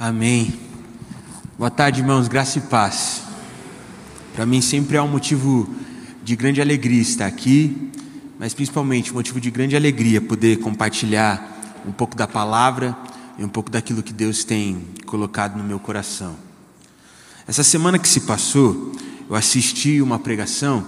Amém. 0.00 0.54
Boa 1.58 1.70
tarde, 1.70 2.00
irmãos, 2.00 2.26
graça 2.26 2.56
e 2.56 2.62
paz. 2.62 3.20
Para 4.34 4.46
mim 4.46 4.62
sempre 4.62 4.96
é 4.96 5.02
um 5.02 5.06
motivo 5.06 5.68
de 6.24 6.34
grande 6.34 6.58
alegria 6.58 7.02
estar 7.02 7.26
aqui, 7.26 7.90
mas 8.38 8.54
principalmente 8.54 9.10
um 9.12 9.16
motivo 9.16 9.38
de 9.38 9.50
grande 9.50 9.76
alegria 9.76 10.18
poder 10.18 10.58
compartilhar 10.60 11.76
um 11.86 11.92
pouco 11.92 12.16
da 12.16 12.26
palavra 12.26 12.96
e 13.38 13.44
um 13.44 13.48
pouco 13.50 13.68
daquilo 13.68 14.02
que 14.02 14.14
Deus 14.14 14.42
tem 14.42 14.86
colocado 15.04 15.58
no 15.58 15.62
meu 15.62 15.78
coração. 15.78 16.34
Essa 17.46 17.62
semana 17.62 17.98
que 17.98 18.08
se 18.08 18.20
passou, 18.20 18.92
eu 19.28 19.36
assisti 19.36 20.00
uma 20.00 20.18
pregação 20.18 20.82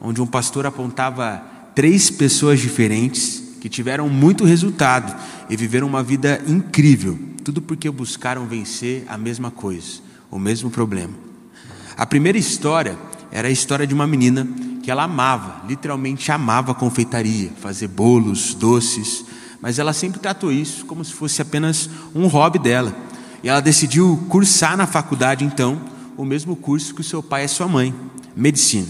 onde 0.00 0.22
um 0.22 0.26
pastor 0.26 0.64
apontava 0.64 1.44
três 1.74 2.08
pessoas 2.08 2.60
diferentes 2.60 3.42
que 3.60 3.68
tiveram 3.68 4.08
muito 4.08 4.42
resultado 4.42 5.14
e 5.50 5.54
viveram 5.54 5.86
uma 5.86 6.02
vida 6.02 6.42
incrível, 6.46 7.33
tudo 7.44 7.60
porque 7.60 7.90
buscaram 7.90 8.46
vencer 8.46 9.04
a 9.06 9.18
mesma 9.18 9.50
coisa, 9.50 10.00
o 10.30 10.38
mesmo 10.38 10.70
problema. 10.70 11.12
A 11.94 12.06
primeira 12.06 12.38
história 12.38 12.98
era 13.30 13.48
a 13.48 13.50
história 13.50 13.86
de 13.86 13.92
uma 13.92 14.06
menina 14.06 14.48
que 14.82 14.90
ela 14.90 15.04
amava, 15.04 15.62
literalmente 15.68 16.32
amava 16.32 16.74
confeitaria, 16.74 17.52
fazer 17.60 17.88
bolos, 17.88 18.54
doces, 18.54 19.26
mas 19.60 19.78
ela 19.78 19.92
sempre 19.92 20.18
tratou 20.20 20.50
isso 20.50 20.86
como 20.86 21.04
se 21.04 21.12
fosse 21.12 21.42
apenas 21.42 21.88
um 22.14 22.26
hobby 22.26 22.58
dela. 22.58 22.94
E 23.42 23.48
ela 23.48 23.60
decidiu 23.60 24.24
cursar 24.28 24.76
na 24.76 24.86
faculdade 24.86 25.44
então 25.44 25.80
o 26.16 26.24
mesmo 26.24 26.56
curso 26.56 26.94
que 26.94 27.02
o 27.02 27.04
seu 27.04 27.22
pai 27.22 27.44
e 27.44 27.48
sua 27.48 27.68
mãe, 27.68 27.94
medicina. 28.34 28.88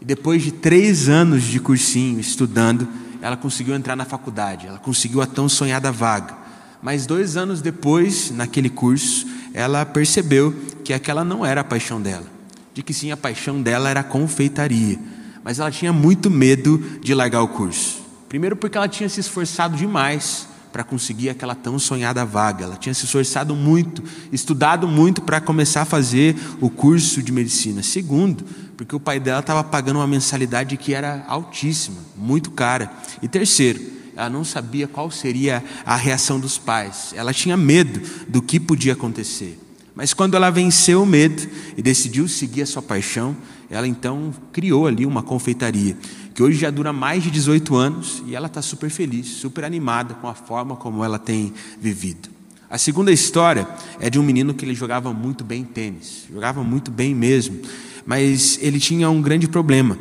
E 0.00 0.04
depois 0.04 0.42
de 0.42 0.50
três 0.50 1.08
anos 1.08 1.44
de 1.44 1.60
cursinho 1.60 2.18
estudando, 2.18 2.88
ela 3.22 3.36
conseguiu 3.36 3.74
entrar 3.74 3.94
na 3.94 4.04
faculdade, 4.04 4.66
ela 4.66 4.78
conseguiu 4.78 5.20
a 5.22 5.26
tão 5.26 5.48
sonhada 5.48 5.92
vaga. 5.92 6.47
Mas 6.82 7.06
dois 7.06 7.36
anos 7.36 7.60
depois, 7.60 8.30
naquele 8.30 8.70
curso, 8.70 9.26
ela 9.52 9.84
percebeu 9.84 10.54
que 10.84 10.92
aquela 10.92 11.24
não 11.24 11.44
era 11.44 11.62
a 11.62 11.64
paixão 11.64 12.00
dela, 12.00 12.26
de 12.72 12.82
que 12.82 12.94
sim, 12.94 13.10
a 13.10 13.16
paixão 13.16 13.60
dela 13.60 13.90
era 13.90 14.00
a 14.00 14.04
confeitaria. 14.04 14.98
Mas 15.42 15.58
ela 15.58 15.70
tinha 15.70 15.92
muito 15.92 16.30
medo 16.30 16.78
de 17.02 17.14
largar 17.14 17.42
o 17.42 17.48
curso. 17.48 18.02
Primeiro, 18.28 18.56
porque 18.56 18.76
ela 18.76 18.88
tinha 18.88 19.08
se 19.08 19.20
esforçado 19.20 19.76
demais 19.76 20.46
para 20.72 20.84
conseguir 20.84 21.30
aquela 21.30 21.54
tão 21.54 21.78
sonhada 21.78 22.24
vaga. 22.24 22.64
Ela 22.64 22.76
tinha 22.76 22.94
se 22.94 23.04
esforçado 23.04 23.56
muito, 23.56 24.02
estudado 24.30 24.86
muito 24.86 25.22
para 25.22 25.40
começar 25.40 25.82
a 25.82 25.86
fazer 25.86 26.36
o 26.60 26.68
curso 26.68 27.22
de 27.22 27.32
medicina. 27.32 27.82
Segundo, 27.82 28.44
porque 28.76 28.94
o 28.94 29.00
pai 29.00 29.18
dela 29.18 29.40
estava 29.40 29.64
pagando 29.64 29.96
uma 29.96 30.06
mensalidade 30.06 30.76
que 30.76 30.94
era 30.94 31.24
altíssima, 31.26 31.98
muito 32.16 32.50
cara. 32.50 32.92
E 33.22 33.28
terceiro, 33.28 33.80
ela 34.18 34.28
não 34.28 34.42
sabia 34.42 34.88
qual 34.88 35.12
seria 35.12 35.62
a 35.86 35.94
reação 35.94 36.40
dos 36.40 36.58
pais. 36.58 37.12
Ela 37.14 37.32
tinha 37.32 37.56
medo 37.56 38.00
do 38.26 38.42
que 38.42 38.58
podia 38.58 38.94
acontecer. 38.94 39.56
Mas 39.94 40.12
quando 40.12 40.34
ela 40.34 40.50
venceu 40.50 41.04
o 41.04 41.06
medo 41.06 41.48
e 41.76 41.82
decidiu 41.82 42.26
seguir 42.26 42.62
a 42.62 42.66
sua 42.66 42.82
paixão, 42.82 43.36
ela 43.70 43.86
então 43.86 44.34
criou 44.52 44.88
ali 44.88 45.06
uma 45.06 45.22
confeitaria, 45.22 45.96
que 46.34 46.42
hoje 46.42 46.58
já 46.58 46.68
dura 46.68 46.92
mais 46.92 47.22
de 47.22 47.30
18 47.30 47.76
anos 47.76 48.22
e 48.26 48.34
ela 48.34 48.48
está 48.48 48.60
super 48.60 48.90
feliz, 48.90 49.28
super 49.28 49.64
animada 49.64 50.14
com 50.14 50.26
a 50.26 50.34
forma 50.34 50.74
como 50.74 51.04
ela 51.04 51.18
tem 51.18 51.54
vivido. 51.80 52.28
A 52.68 52.76
segunda 52.76 53.12
história 53.12 53.68
é 54.00 54.10
de 54.10 54.18
um 54.18 54.22
menino 54.22 54.52
que 54.52 54.64
ele 54.64 54.74
jogava 54.74 55.12
muito 55.12 55.44
bem 55.44 55.62
tênis, 55.62 56.26
jogava 56.28 56.64
muito 56.64 56.90
bem 56.90 57.14
mesmo, 57.14 57.60
mas 58.04 58.58
ele 58.60 58.80
tinha 58.80 59.08
um 59.08 59.22
grande 59.22 59.46
problema. 59.46 59.96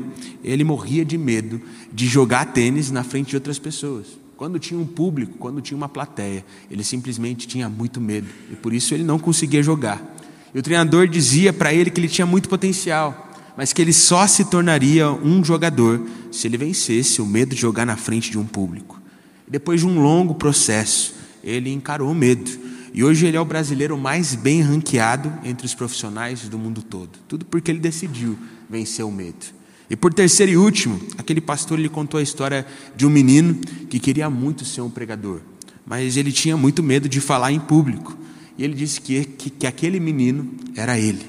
Ele 0.48 0.64
morria 0.64 1.04
de 1.04 1.18
medo 1.18 1.62
de 1.92 2.08
jogar 2.08 2.46
tênis 2.54 2.90
na 2.90 3.04
frente 3.04 3.30
de 3.30 3.36
outras 3.36 3.60
pessoas. 3.60 4.08
Quando 4.38 4.60
tinha 4.60 4.80
um 4.80 4.86
público, 4.86 5.38
quando 5.38 5.62
tinha 5.62 5.76
uma 5.76 5.90
plateia, 5.90 6.46
ele 6.72 6.84
simplesmente 6.84 7.48
tinha 7.48 7.68
muito 7.68 8.00
medo 8.00 8.28
e 8.52 8.56
por 8.56 8.74
isso 8.74 8.94
ele 8.94 9.04
não 9.04 9.20
conseguia 9.20 9.62
jogar. 9.62 10.16
E 10.54 10.60
o 10.60 10.62
treinador 10.62 11.08
dizia 11.08 11.52
para 11.52 11.74
ele 11.74 11.90
que 11.90 12.00
ele 12.00 12.08
tinha 12.08 12.26
muito 12.26 12.48
potencial, 12.48 13.34
mas 13.58 13.74
que 13.74 13.82
ele 13.82 13.92
só 13.92 14.26
se 14.26 14.46
tornaria 14.46 15.12
um 15.12 15.44
jogador 15.44 16.08
se 16.32 16.48
ele 16.48 16.58
vencesse 16.58 17.22
o 17.22 17.26
medo 17.26 17.54
de 17.54 17.62
jogar 17.62 17.86
na 17.86 17.98
frente 17.98 18.32
de 18.32 18.38
um 18.38 18.46
público. 18.46 19.02
Depois 19.48 19.82
de 19.82 19.88
um 19.88 20.02
longo 20.02 20.36
processo, 20.36 21.16
ele 21.44 21.74
encarou 21.74 22.12
o 22.12 22.16
medo. 22.16 22.50
E 22.94 23.04
hoje 23.04 23.26
ele 23.26 23.38
é 23.38 23.42
o 23.42 23.46
brasileiro 23.46 23.98
mais 23.98 24.34
bem 24.36 24.62
ranqueado 24.62 25.34
entre 25.44 25.66
os 25.66 25.74
profissionais 25.74 26.48
do 26.48 26.58
mundo 26.58 26.82
todo. 26.82 27.20
Tudo 27.28 27.44
porque 27.46 27.70
ele 27.70 27.80
decidiu 27.80 28.38
vencer 28.70 29.04
o 29.04 29.12
medo. 29.12 29.57
E 29.90 29.96
por 29.96 30.14
terceiro 30.14 30.52
e 30.52 30.58
último, 30.58 31.00
aquele 31.18 31.40
pastor 31.40 31.80
lhe 31.80 31.88
contou 31.88 32.20
a 32.20 32.24
história 32.24 32.66
de 32.96 33.06
um 33.06 33.10
menino 33.10 33.56
que 33.90 34.00
queria 34.00 34.30
muito 34.30 34.66
ser 34.66 34.82
um 34.82 34.90
pregador, 34.90 35.40
mas 35.86 36.18
ele 36.18 36.32
tinha 36.32 36.58
muito 36.58 36.84
medo 36.84 37.08
de 37.08 37.22
falar 37.22 37.54
em 37.54 37.60
público. 37.60 38.18
E 38.58 38.64
ele 38.64 38.74
disse 38.74 39.00
que, 39.00 39.24
que, 39.24 39.50
que 39.50 39.68
aquele 39.68 40.00
menino 40.00 40.52
era 40.76 41.00
ele. 41.00 41.26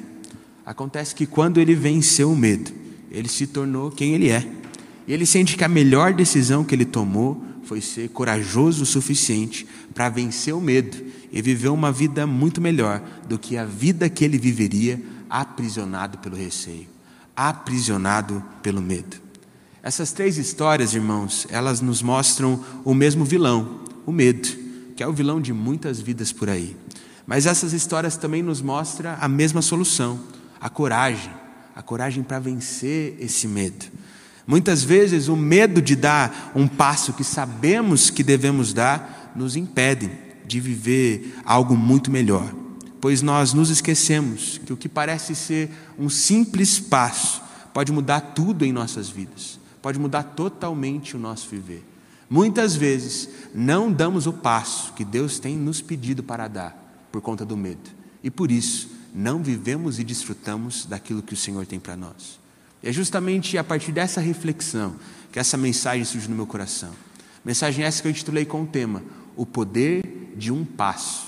Acontece 0.66 1.14
que 1.14 1.26
quando 1.26 1.60
ele 1.60 1.74
venceu 1.74 2.32
o 2.32 2.36
medo, 2.36 2.72
ele 3.10 3.28
se 3.28 3.46
tornou 3.46 3.90
quem 3.90 4.14
ele 4.14 4.30
é. 4.30 4.46
E 5.06 5.12
ele 5.12 5.24
sente 5.24 5.56
que 5.56 5.64
a 5.64 5.68
melhor 5.68 6.12
decisão 6.12 6.64
que 6.64 6.74
ele 6.74 6.84
tomou 6.84 7.42
foi 7.62 7.80
ser 7.80 8.08
corajoso 8.08 8.82
o 8.82 8.86
suficiente 8.86 9.66
para 9.94 10.08
vencer 10.08 10.54
o 10.54 10.60
medo 10.60 10.96
e 11.30 11.40
viver 11.40 11.68
uma 11.68 11.92
vida 11.92 12.26
muito 12.26 12.60
melhor 12.60 13.02
do 13.28 13.38
que 13.38 13.56
a 13.56 13.64
vida 13.64 14.08
que 14.08 14.24
ele 14.24 14.38
viveria 14.38 15.00
aprisionado 15.28 16.18
pelo 16.18 16.34
receio 16.34 16.97
aprisionado 17.38 18.42
pelo 18.60 18.82
medo. 18.82 19.16
Essas 19.80 20.10
três 20.10 20.36
histórias, 20.36 20.92
irmãos, 20.92 21.46
elas 21.50 21.80
nos 21.80 22.02
mostram 22.02 22.64
o 22.84 22.92
mesmo 22.92 23.24
vilão, 23.24 23.78
o 24.04 24.10
medo, 24.10 24.48
que 24.96 25.04
é 25.04 25.06
o 25.06 25.12
vilão 25.12 25.40
de 25.40 25.52
muitas 25.52 26.00
vidas 26.00 26.32
por 26.32 26.50
aí. 26.50 26.76
Mas 27.24 27.46
essas 27.46 27.72
histórias 27.72 28.16
também 28.16 28.42
nos 28.42 28.60
mostram 28.60 29.16
a 29.20 29.28
mesma 29.28 29.62
solução, 29.62 30.18
a 30.60 30.68
coragem, 30.68 31.30
a 31.76 31.80
coragem 31.80 32.24
para 32.24 32.40
vencer 32.40 33.16
esse 33.20 33.46
medo. 33.46 33.86
Muitas 34.44 34.82
vezes 34.82 35.28
o 35.28 35.36
medo 35.36 35.80
de 35.80 35.94
dar 35.94 36.50
um 36.56 36.66
passo 36.66 37.12
que 37.12 37.22
sabemos 37.22 38.10
que 38.10 38.24
devemos 38.24 38.72
dar 38.72 39.32
nos 39.36 39.54
impede 39.54 40.10
de 40.44 40.58
viver 40.58 41.36
algo 41.44 41.76
muito 41.76 42.10
melhor 42.10 42.52
pois 43.00 43.22
nós 43.22 43.52
nos 43.52 43.70
esquecemos 43.70 44.58
que 44.64 44.72
o 44.72 44.76
que 44.76 44.88
parece 44.88 45.34
ser 45.34 45.70
um 45.98 46.08
simples 46.08 46.80
passo 46.80 47.42
pode 47.72 47.92
mudar 47.92 48.20
tudo 48.20 48.64
em 48.64 48.72
nossas 48.72 49.08
vidas, 49.08 49.58
pode 49.80 49.98
mudar 49.98 50.22
totalmente 50.22 51.16
o 51.16 51.18
nosso 51.18 51.48
viver. 51.48 51.84
Muitas 52.28 52.74
vezes 52.74 53.28
não 53.54 53.90
damos 53.90 54.26
o 54.26 54.32
passo 54.32 54.92
que 54.92 55.04
Deus 55.04 55.38
tem 55.38 55.56
nos 55.56 55.80
pedido 55.80 56.22
para 56.22 56.48
dar 56.48 57.08
por 57.10 57.22
conta 57.22 57.44
do 57.44 57.56
medo, 57.56 57.90
e 58.22 58.30
por 58.30 58.50
isso 58.50 58.90
não 59.14 59.42
vivemos 59.42 59.98
e 59.98 60.04
desfrutamos 60.04 60.84
daquilo 60.84 61.22
que 61.22 61.34
o 61.34 61.36
Senhor 61.36 61.66
tem 61.66 61.80
para 61.80 61.96
nós. 61.96 62.38
E 62.82 62.88
é 62.88 62.92
justamente 62.92 63.56
a 63.56 63.64
partir 63.64 63.92
dessa 63.92 64.20
reflexão 64.20 64.96
que 65.32 65.38
essa 65.38 65.56
mensagem 65.56 66.04
surge 66.04 66.28
no 66.28 66.36
meu 66.36 66.46
coração. 66.46 66.90
Mensagem 67.44 67.84
essa 67.84 68.02
que 68.02 68.08
eu 68.08 68.10
intitulei 68.10 68.44
com 68.44 68.62
o 68.62 68.66
tema: 68.66 69.02
O 69.36 69.46
Poder 69.46 70.34
de 70.36 70.52
um 70.52 70.64
Passo. 70.64 71.27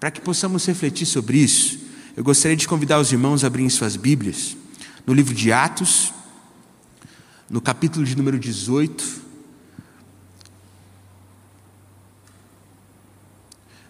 Para 0.00 0.10
que 0.10 0.20
possamos 0.22 0.64
refletir 0.64 1.06
sobre 1.06 1.36
isso, 1.36 1.78
eu 2.16 2.24
gostaria 2.24 2.56
de 2.56 2.66
convidar 2.66 2.98
os 2.98 3.12
irmãos 3.12 3.44
a 3.44 3.48
abrirem 3.48 3.68
suas 3.68 3.96
Bíblias 3.96 4.56
no 5.06 5.12
livro 5.12 5.34
de 5.34 5.52
Atos, 5.52 6.14
no 7.50 7.60
capítulo 7.60 8.06
de 8.06 8.16
número 8.16 8.38
18. 8.38 9.20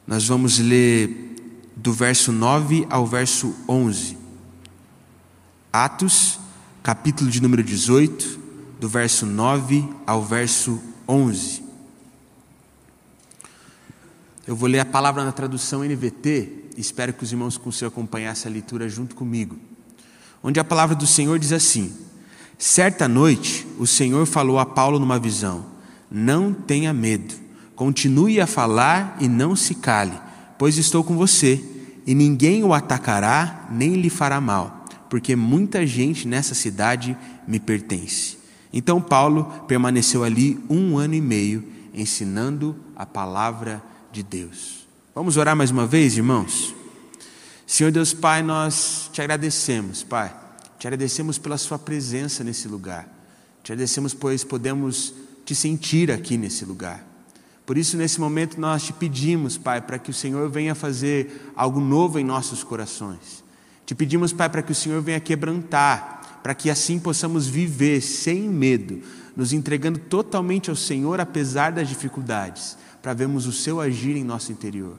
Nós 0.05 0.27
vamos 0.27 0.59
ler 0.59 1.37
do 1.77 1.93
verso 1.93 2.33
9 2.33 2.89
ao 2.91 3.07
verso 3.07 3.55
11. 3.69 4.19
Atos, 5.73 6.41
capítulo 6.83 7.31
de 7.31 7.41
número 7.41 7.63
18, 7.63 8.41
do 8.81 8.89
verso 8.89 9.25
9 9.25 9.89
ao 10.05 10.25
verso 10.25 10.83
11. 11.07 11.70
Eu 14.47 14.57
vou 14.57 14.69
ler 14.69 14.81
a 14.81 14.87
palavra 14.87 15.23
na 15.23 15.33
tradução 15.33 15.85
NVT, 15.85 16.71
espero 16.77 17.13
que 17.13 17.23
os 17.23 17.31
irmãos 17.31 17.59
consigam 17.59 17.89
acompanhar 17.89 18.31
essa 18.31 18.49
leitura 18.49 18.89
junto 18.89 19.15
comigo. 19.15 19.57
Onde 20.43 20.59
a 20.59 20.65
palavra 20.65 20.97
do 20.97 21.07
Senhor 21.07 21.39
diz 21.39 21.53
assim: 21.53 21.93
Certa 22.59 23.07
noite, 23.07 23.67
o 23.79 23.87
Senhor 23.87 24.25
falou 24.25 24.59
a 24.59 24.65
Paulo 24.65 24.99
numa 24.99 25.19
visão: 25.19 25.67
Não 26.11 26.55
tenha 26.55 26.91
medo, 26.95 27.35
continue 27.77 28.41
a 28.41 28.47
falar 28.47 29.19
e 29.21 29.29
não 29.29 29.55
se 29.55 29.75
cale, 29.75 30.19
pois 30.59 30.79
estou 30.79 31.05
com 31.05 31.17
você, 31.17 31.63
e 32.07 32.15
ninguém 32.15 32.65
o 32.65 32.73
atacará 32.73 33.69
nem 33.71 33.93
lhe 33.93 34.09
fará 34.09 34.41
mal, 34.41 34.87
porque 35.11 35.37
muita 35.37 35.87
gente 35.87 36.27
nessa 36.27 36.55
cidade 36.55 37.15
me 37.47 37.61
pertence. 37.61 38.39
Então 38.73 39.03
Paulo 39.03 39.45
permaneceu 39.69 40.25
ali 40.25 40.59
um 40.71 40.97
ano 40.97 41.13
e 41.13 41.21
meio, 41.21 41.63
ensinando 41.93 42.75
a 42.97 43.05
palavra 43.05 43.75
de 43.77 43.91
Deus. 44.13 44.87
Vamos 45.15 45.37
orar 45.37 45.55
mais 45.55 45.71
uma 45.71 45.87
vez, 45.87 46.17
irmãos? 46.17 46.75
Senhor 47.67 47.93
Deus 47.93 48.13
Pai, 48.13 48.43
nós 48.43 49.09
te 49.13 49.23
agradecemos, 49.23 50.03
Pai. 50.03 50.35
Te 50.79 50.89
agradecemos 50.89 51.39
pela 51.39 51.57
Sua 51.57 51.79
presença 51.79 52.43
nesse 52.43 52.67
lugar. 52.67 53.09
Te 53.63 53.73
agradecemos, 53.73 54.13
pois 54.13 54.43
podemos 54.43 55.15
te 55.45 55.55
sentir 55.55 56.11
aqui 56.11 56.37
nesse 56.37 56.65
lugar. 56.65 57.05
Por 57.65 57.79
isso, 57.79 57.97
nesse 57.97 58.19
momento, 58.19 58.61
nós 58.61 58.83
te 58.83 58.93
pedimos, 58.93 59.57
Pai, 59.57 59.81
para 59.81 59.99
que 59.99 60.11
o 60.11 60.15
Senhor 60.15 60.51
venha 60.51 60.75
fazer 60.75 61.53
algo 61.55 61.81
novo 61.81 62.19
em 62.19 62.25
nossos 62.25 62.65
corações. 62.65 63.45
Te 63.87 63.95
pedimos, 63.95 64.33
Pai, 64.33 64.49
para 64.49 64.63
que 64.63 64.73
o 64.73 64.75
Senhor 64.75 65.01
venha 65.01 65.21
quebrantar, 65.21 66.41
para 66.43 66.55
que 66.55 66.71
assim 66.71 66.99
possamos 66.99 67.47
viver 67.47 68.01
sem 68.01 68.49
medo, 68.49 69.01
nos 69.37 69.53
entregando 69.53 69.99
totalmente 69.99 70.71
ao 70.71 70.75
Senhor, 70.75 71.21
apesar 71.21 71.71
das 71.71 71.89
dificuldades, 71.89 72.77
para 73.03 73.15
vermos 73.15 73.47
o 73.47 73.53
Seu 73.53 73.81
agir 73.81 74.17
em 74.17 74.25
nosso 74.25 74.53
interior. 74.53 74.97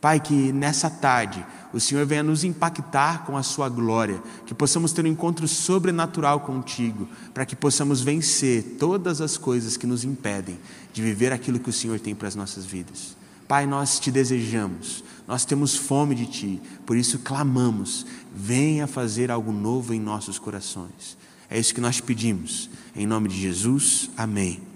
Pai, 0.00 0.18
que 0.18 0.50
nessa 0.50 0.88
tarde 0.88 1.44
o 1.74 1.78
Senhor 1.78 2.06
venha 2.06 2.22
nos 2.22 2.42
impactar 2.42 3.26
com 3.26 3.36
a 3.36 3.42
Sua 3.42 3.68
glória, 3.68 4.22
que 4.46 4.54
possamos 4.54 4.92
ter 4.92 5.04
um 5.04 5.08
encontro 5.08 5.46
sobrenatural 5.46 6.40
contigo, 6.40 7.06
para 7.34 7.44
que 7.44 7.54
possamos 7.54 8.00
vencer 8.00 8.76
todas 8.78 9.20
as 9.20 9.36
coisas 9.36 9.76
que 9.76 9.86
nos 9.86 10.02
impedem 10.02 10.58
de 10.92 11.02
viver 11.02 11.32
aquilo 11.32 11.60
que 11.60 11.68
o 11.68 11.72
Senhor 11.72 12.00
tem 12.00 12.14
para 12.14 12.28
as 12.28 12.34
nossas 12.34 12.64
vidas. 12.64 13.14
Pai, 13.46 13.66
nós 13.66 14.00
te 14.00 14.10
desejamos, 14.10 15.04
nós 15.28 15.44
temos 15.44 15.76
fome 15.76 16.14
de 16.14 16.26
Ti, 16.26 16.62
por 16.86 16.96
isso 16.96 17.18
clamamos, 17.18 18.06
venha 18.34 18.86
fazer 18.86 19.30
algo 19.30 19.52
novo 19.52 19.92
em 19.92 20.00
nossos 20.00 20.38
corações. 20.38 21.18
É 21.50 21.58
isso 21.58 21.74
que 21.74 21.80
nós 21.80 22.00
pedimos, 22.00 22.70
em 22.96 23.06
nome 23.06 23.28
de 23.28 23.38
Jesus, 23.38 24.08
amém. 24.16 24.69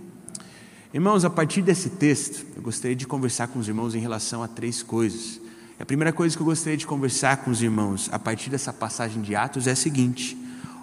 Irmãos, 0.95 1.25
a 1.25 1.29
partir 1.29 1.61
desse 1.61 1.91
texto, 1.91 2.47
eu 2.55 2.63
gostaria 2.63 2.95
de 2.95 3.05
conversar 3.05 3.49
com 3.49 3.59
os 3.59 3.67
irmãos 3.67 3.97
em 3.97 3.99
relação 3.99 4.45
a 4.45 4.47
três 4.47 4.81
coisas. 4.81 5.41
A 5.77 5.85
primeira 5.85 6.13
coisa 6.13 6.37
que 6.37 6.41
eu 6.41 6.47
gostaria 6.47 6.77
de 6.77 6.87
conversar 6.87 7.39
com 7.39 7.51
os 7.51 7.61
irmãos 7.61 8.09
a 8.13 8.19
partir 8.19 8.49
dessa 8.49 8.73
passagem 8.73 9.21
de 9.21 9.35
Atos 9.35 9.67
é 9.67 9.73
a 9.73 9.77
seguinte: 9.77 10.39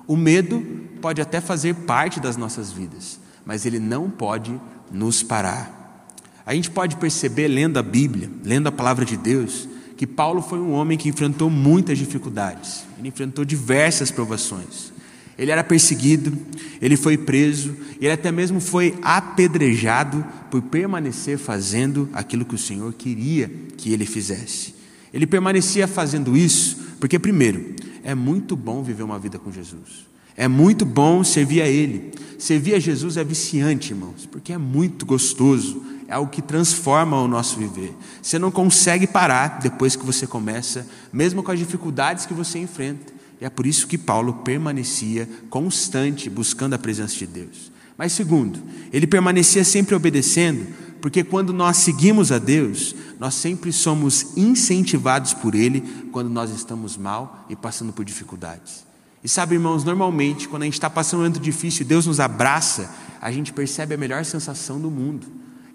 o 0.05 0.17
medo 0.17 0.61
pode 1.01 1.21
até 1.21 1.39
fazer 1.39 1.73
parte 1.73 2.19
das 2.19 2.35
nossas 2.35 2.73
vidas, 2.73 3.21
mas 3.45 3.65
ele 3.65 3.79
não 3.79 4.09
pode 4.09 4.59
nos 4.91 5.23
parar. 5.23 6.05
A 6.45 6.53
gente 6.53 6.69
pode 6.69 6.97
perceber, 6.97 7.47
lendo 7.47 7.79
a 7.79 7.83
Bíblia, 7.83 8.29
lendo 8.43 8.67
a 8.67 8.71
palavra 8.71 9.05
de 9.05 9.15
Deus, 9.15 9.65
que 9.95 10.05
Paulo 10.05 10.41
foi 10.41 10.59
um 10.59 10.73
homem 10.73 10.97
que 10.97 11.07
enfrentou 11.07 11.49
muitas 11.49 11.97
dificuldades, 11.97 12.83
ele 12.99 13.07
enfrentou 13.07 13.45
diversas 13.45 14.11
provações. 14.11 14.91
Ele 15.41 15.49
era 15.49 15.63
perseguido, 15.63 16.37
ele 16.79 16.95
foi 16.95 17.17
preso, 17.17 17.75
ele 17.99 18.11
até 18.11 18.31
mesmo 18.31 18.61
foi 18.61 18.95
apedrejado 19.01 20.23
por 20.51 20.61
permanecer 20.61 21.39
fazendo 21.39 22.07
aquilo 22.13 22.45
que 22.45 22.53
o 22.53 22.59
Senhor 22.59 22.93
queria 22.93 23.49
que 23.75 23.91
ele 23.91 24.05
fizesse. 24.05 24.75
Ele 25.11 25.25
permanecia 25.25 25.87
fazendo 25.87 26.37
isso 26.37 26.77
porque, 26.99 27.17
primeiro, 27.17 27.73
é 28.03 28.13
muito 28.13 28.55
bom 28.55 28.83
viver 28.83 29.01
uma 29.01 29.17
vida 29.17 29.39
com 29.39 29.51
Jesus. 29.51 30.05
É 30.37 30.47
muito 30.47 30.85
bom 30.85 31.23
servir 31.23 31.63
a 31.63 31.67
Ele. 31.67 32.11
Servir 32.37 32.75
a 32.75 32.79
Jesus 32.79 33.17
é 33.17 33.23
viciante, 33.23 33.93
irmãos, 33.93 34.27
porque 34.31 34.53
é 34.53 34.59
muito 34.59 35.07
gostoso, 35.07 35.83
é 36.07 36.13
algo 36.13 36.29
que 36.29 36.41
transforma 36.41 37.19
o 37.19 37.27
nosso 37.27 37.57
viver. 37.57 37.95
Você 38.21 38.37
não 38.37 38.51
consegue 38.51 39.07
parar 39.07 39.59
depois 39.59 39.95
que 39.95 40.05
você 40.05 40.27
começa, 40.27 40.87
mesmo 41.11 41.41
com 41.41 41.51
as 41.51 41.57
dificuldades 41.57 42.27
que 42.27 42.33
você 42.33 42.59
enfrenta. 42.59 43.20
E 43.41 43.45
é 43.45 43.49
por 43.49 43.65
isso 43.65 43.87
que 43.87 43.97
Paulo 43.97 44.35
permanecia 44.45 45.27
constante 45.49 46.29
buscando 46.29 46.75
a 46.75 46.79
presença 46.79 47.15
de 47.15 47.25
Deus. 47.25 47.71
Mas, 47.97 48.11
segundo, 48.11 48.59
ele 48.93 49.07
permanecia 49.07 49.63
sempre 49.63 49.95
obedecendo, 49.95 50.67
porque 51.01 51.23
quando 51.23 51.51
nós 51.51 51.77
seguimos 51.77 52.31
a 52.31 52.37
Deus, 52.37 52.95
nós 53.19 53.33
sempre 53.33 53.73
somos 53.73 54.37
incentivados 54.37 55.33
por 55.33 55.55
Ele 55.55 55.81
quando 56.11 56.29
nós 56.29 56.51
estamos 56.51 56.95
mal 56.95 57.47
e 57.49 57.55
passando 57.55 57.91
por 57.91 58.05
dificuldades. 58.05 58.85
E 59.23 59.29
sabe, 59.29 59.55
irmãos, 59.55 59.83
normalmente, 59.83 60.47
quando 60.47 60.61
a 60.61 60.65
gente 60.65 60.75
está 60.75 60.89
passando 60.89 61.21
um 61.21 61.23
momento 61.23 61.39
difícil 61.39 61.81
e 61.81 61.85
Deus 61.85 62.05
nos 62.05 62.19
abraça, 62.19 62.93
a 63.19 63.31
gente 63.31 63.51
percebe 63.51 63.95
a 63.95 63.97
melhor 63.97 64.23
sensação 64.23 64.79
do 64.79 64.91
mundo, 64.91 65.25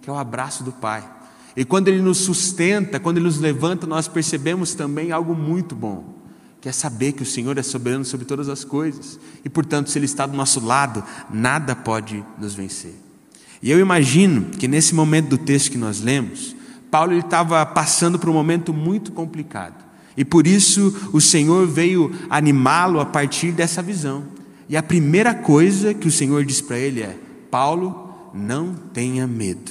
que 0.00 0.08
é 0.08 0.12
o 0.12 0.16
abraço 0.16 0.62
do 0.62 0.70
Pai. 0.70 1.08
E 1.56 1.64
quando 1.64 1.88
Ele 1.88 2.00
nos 2.00 2.18
sustenta, 2.18 3.00
quando 3.00 3.16
Ele 3.16 3.26
nos 3.26 3.40
levanta, 3.40 3.88
nós 3.88 4.06
percebemos 4.06 4.74
também 4.74 5.10
algo 5.10 5.34
muito 5.34 5.74
bom 5.74 6.16
que 6.66 6.70
é 6.70 6.72
saber 6.72 7.12
que 7.12 7.22
o 7.22 7.26
Senhor 7.26 7.56
é 7.58 7.62
soberano 7.62 8.04
sobre 8.04 8.26
todas 8.26 8.48
as 8.48 8.64
coisas 8.64 9.20
e, 9.44 9.48
portanto, 9.48 9.88
se 9.88 10.00
Ele 10.00 10.04
está 10.04 10.26
do 10.26 10.36
nosso 10.36 10.58
lado, 10.58 11.00
nada 11.32 11.76
pode 11.76 12.24
nos 12.40 12.54
vencer. 12.54 12.92
E 13.62 13.70
eu 13.70 13.78
imagino 13.78 14.46
que 14.46 14.66
nesse 14.66 14.92
momento 14.92 15.28
do 15.28 15.38
texto 15.38 15.70
que 15.70 15.78
nós 15.78 16.00
lemos, 16.00 16.56
Paulo 16.90 17.12
estava 17.12 17.64
passando 17.64 18.18
por 18.18 18.28
um 18.28 18.32
momento 18.32 18.74
muito 18.74 19.12
complicado 19.12 19.76
e 20.16 20.24
por 20.24 20.44
isso 20.44 21.08
o 21.12 21.20
Senhor 21.20 21.68
veio 21.68 22.12
animá-lo 22.28 22.98
a 22.98 23.06
partir 23.06 23.52
dessa 23.52 23.80
visão. 23.80 24.24
E 24.68 24.76
a 24.76 24.82
primeira 24.82 25.32
coisa 25.32 25.94
que 25.94 26.08
o 26.08 26.12
Senhor 26.12 26.44
diz 26.44 26.60
para 26.60 26.78
ele 26.78 27.00
é: 27.00 27.16
Paulo, 27.48 28.12
não 28.34 28.74
tenha 28.74 29.24
medo. 29.24 29.70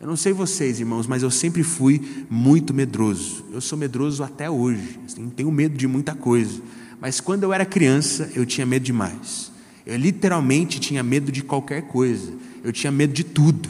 Eu 0.00 0.06
não 0.06 0.16
sei 0.16 0.32
vocês, 0.32 0.80
irmãos, 0.80 1.06
mas 1.06 1.22
eu 1.22 1.30
sempre 1.30 1.62
fui 1.62 2.24
muito 2.30 2.72
medroso. 2.72 3.44
Eu 3.52 3.60
sou 3.60 3.76
medroso 3.76 4.24
até 4.24 4.48
hoje. 4.48 4.98
Assim, 5.04 5.28
tenho 5.28 5.52
medo 5.52 5.76
de 5.76 5.86
muita 5.86 6.14
coisa. 6.14 6.58
Mas 6.98 7.20
quando 7.20 7.42
eu 7.42 7.52
era 7.52 7.66
criança, 7.66 8.30
eu 8.34 8.46
tinha 8.46 8.66
medo 8.66 8.82
demais. 8.82 9.52
Eu 9.84 9.98
literalmente 9.98 10.80
tinha 10.80 11.02
medo 11.02 11.30
de 11.30 11.42
qualquer 11.42 11.82
coisa. 11.82 12.32
Eu 12.64 12.72
tinha 12.72 12.90
medo 12.90 13.12
de 13.12 13.22
tudo. 13.22 13.68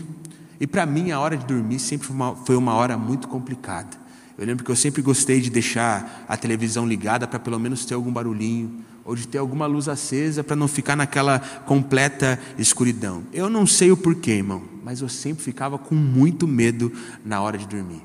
E 0.61 0.69
para 0.69 0.87
mim, 0.87 1.11
a 1.11 1.19
hora 1.19 1.37
de 1.37 1.45
dormir 1.45 1.81
sempre 1.81 2.07
foi 2.07 2.15
uma, 2.15 2.37
foi 2.37 2.55
uma 2.55 2.75
hora 2.75 2.97
muito 2.97 3.27
complicada. 3.27 3.99
Eu 4.39 4.47
lembro 4.47 4.65
que 4.65 4.71
eu 4.71 4.77
sempre 4.77 5.03
gostei 5.03 5.41
de 5.41 5.51
deixar 5.51 6.25
a 6.29 6.37
televisão 6.37 6.87
ligada 6.87 7.27
para 7.27 7.41
pelo 7.41 7.59
menos 7.59 7.85
ter 7.85 7.95
algum 7.95 8.13
barulhinho, 8.13 8.85
ou 9.11 9.17
de 9.17 9.27
ter 9.27 9.39
alguma 9.39 9.67
luz 9.67 9.89
acesa 9.89 10.45
para 10.45 10.55
não 10.55 10.69
ficar 10.69 10.95
naquela 10.95 11.41
completa 11.41 12.39
escuridão. 12.57 13.25
Eu 13.33 13.51
não 13.51 13.67
sei 13.67 13.91
o 13.91 13.97
porquê, 13.97 14.31
irmão, 14.31 14.63
mas 14.85 15.01
eu 15.01 15.09
sempre 15.09 15.43
ficava 15.43 15.77
com 15.77 15.97
muito 15.97 16.47
medo 16.47 16.93
na 17.25 17.41
hora 17.41 17.59
de 17.59 17.67
dormir. 17.67 18.03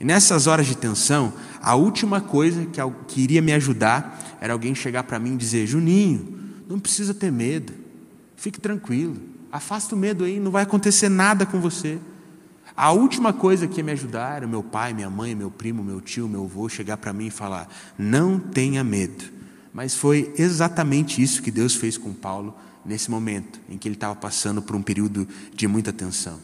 E 0.00 0.04
nessas 0.04 0.48
horas 0.48 0.66
de 0.66 0.76
tensão, 0.76 1.32
a 1.62 1.76
última 1.76 2.20
coisa 2.20 2.66
que, 3.06 3.20
iria 3.20 3.40
me 3.40 3.52
ajudar 3.52 4.36
era 4.40 4.52
alguém 4.52 4.74
chegar 4.74 5.04
para 5.04 5.20
mim 5.20 5.34
e 5.34 5.36
dizer: 5.36 5.64
Juninho, 5.64 6.36
não 6.68 6.80
precisa 6.80 7.14
ter 7.14 7.30
medo, 7.30 7.72
fique 8.34 8.60
tranquilo, 8.60 9.16
afasta 9.52 9.94
o 9.94 9.98
medo 9.98 10.24
aí, 10.24 10.40
não 10.40 10.50
vai 10.50 10.64
acontecer 10.64 11.08
nada 11.08 11.46
com 11.46 11.60
você. 11.60 12.00
A 12.76 12.90
última 12.90 13.32
coisa 13.32 13.68
que 13.68 13.78
ia 13.78 13.84
me 13.84 13.92
ajudar 13.92 14.38
era 14.38 14.46
meu 14.48 14.64
pai, 14.64 14.92
minha 14.92 15.08
mãe, 15.08 15.36
meu 15.36 15.52
primo, 15.52 15.84
meu 15.84 16.00
tio, 16.00 16.26
meu 16.26 16.42
avô 16.42 16.68
chegar 16.68 16.96
para 16.96 17.12
mim 17.12 17.26
e 17.26 17.30
falar: 17.30 17.68
não 17.96 18.40
tenha 18.40 18.82
medo. 18.82 19.37
Mas 19.72 19.94
foi 19.94 20.32
exatamente 20.38 21.22
isso 21.22 21.42
que 21.42 21.50
Deus 21.50 21.74
fez 21.74 21.96
com 21.98 22.12
Paulo 22.12 22.54
nesse 22.84 23.10
momento 23.10 23.60
em 23.68 23.76
que 23.76 23.86
ele 23.86 23.94
estava 23.94 24.14
passando 24.14 24.62
por 24.62 24.74
um 24.74 24.82
período 24.82 25.28
de 25.54 25.68
muita 25.68 25.92
tensão. 25.92 26.38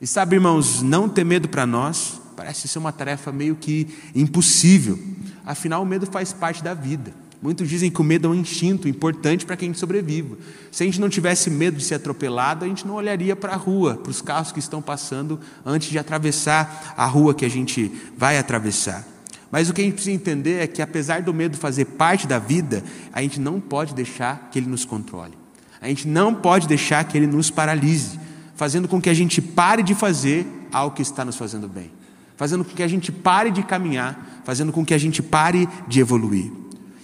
E 0.00 0.06
sabe, 0.06 0.36
irmãos, 0.36 0.82
não 0.82 1.08
ter 1.08 1.24
medo 1.24 1.48
para 1.48 1.66
nós 1.66 2.20
parece 2.36 2.68
ser 2.68 2.78
uma 2.78 2.92
tarefa 2.92 3.32
meio 3.32 3.56
que 3.56 3.88
impossível. 4.14 4.98
Afinal, 5.44 5.82
o 5.82 5.86
medo 5.86 6.06
faz 6.06 6.32
parte 6.32 6.62
da 6.62 6.74
vida. 6.74 7.14
Muitos 7.40 7.68
dizem 7.68 7.90
que 7.90 8.00
o 8.00 8.04
medo 8.04 8.28
é 8.28 8.30
um 8.30 8.34
instinto 8.34 8.88
importante 8.88 9.44
para 9.44 9.56
que 9.56 9.64
a 9.64 9.68
gente 9.68 9.78
sobreviva. 9.78 10.36
Se 10.70 10.82
a 10.82 10.86
gente 10.86 11.00
não 11.00 11.08
tivesse 11.08 11.50
medo 11.50 11.76
de 11.76 11.84
ser 11.84 11.94
atropelado, 11.94 12.64
a 12.64 12.68
gente 12.68 12.86
não 12.86 12.94
olharia 12.94 13.36
para 13.36 13.52
a 13.52 13.56
rua, 13.56 13.94
para 13.94 14.10
os 14.10 14.22
carros 14.22 14.52
que 14.52 14.58
estão 14.58 14.82
passando 14.82 15.38
antes 15.64 15.88
de 15.88 15.98
atravessar 15.98 16.94
a 16.96 17.06
rua 17.06 17.34
que 17.34 17.44
a 17.44 17.48
gente 17.48 17.92
vai 18.16 18.38
atravessar. 18.38 19.06
Mas 19.50 19.70
o 19.70 19.74
que 19.74 19.80
a 19.80 19.84
gente 19.84 19.94
precisa 19.94 20.14
entender 20.14 20.60
é 20.62 20.66
que, 20.66 20.82
apesar 20.82 21.22
do 21.22 21.32
medo 21.32 21.56
fazer 21.56 21.84
parte 21.84 22.26
da 22.26 22.38
vida, 22.38 22.82
a 23.12 23.22
gente 23.22 23.40
não 23.40 23.60
pode 23.60 23.94
deixar 23.94 24.48
que 24.50 24.58
ele 24.58 24.68
nos 24.68 24.84
controle. 24.84 25.34
A 25.80 25.88
gente 25.88 26.08
não 26.08 26.34
pode 26.34 26.66
deixar 26.66 27.04
que 27.04 27.16
ele 27.16 27.26
nos 27.26 27.50
paralise, 27.50 28.18
fazendo 28.54 28.88
com 28.88 29.00
que 29.00 29.10
a 29.10 29.14
gente 29.14 29.40
pare 29.40 29.82
de 29.82 29.94
fazer 29.94 30.46
algo 30.72 30.96
que 30.96 31.02
está 31.02 31.24
nos 31.24 31.36
fazendo 31.36 31.68
bem, 31.68 31.92
fazendo 32.36 32.64
com 32.64 32.74
que 32.74 32.82
a 32.82 32.88
gente 32.88 33.12
pare 33.12 33.50
de 33.50 33.62
caminhar, 33.62 34.42
fazendo 34.44 34.72
com 34.72 34.84
que 34.84 34.94
a 34.94 34.98
gente 34.98 35.22
pare 35.22 35.68
de 35.86 36.00
evoluir. 36.00 36.50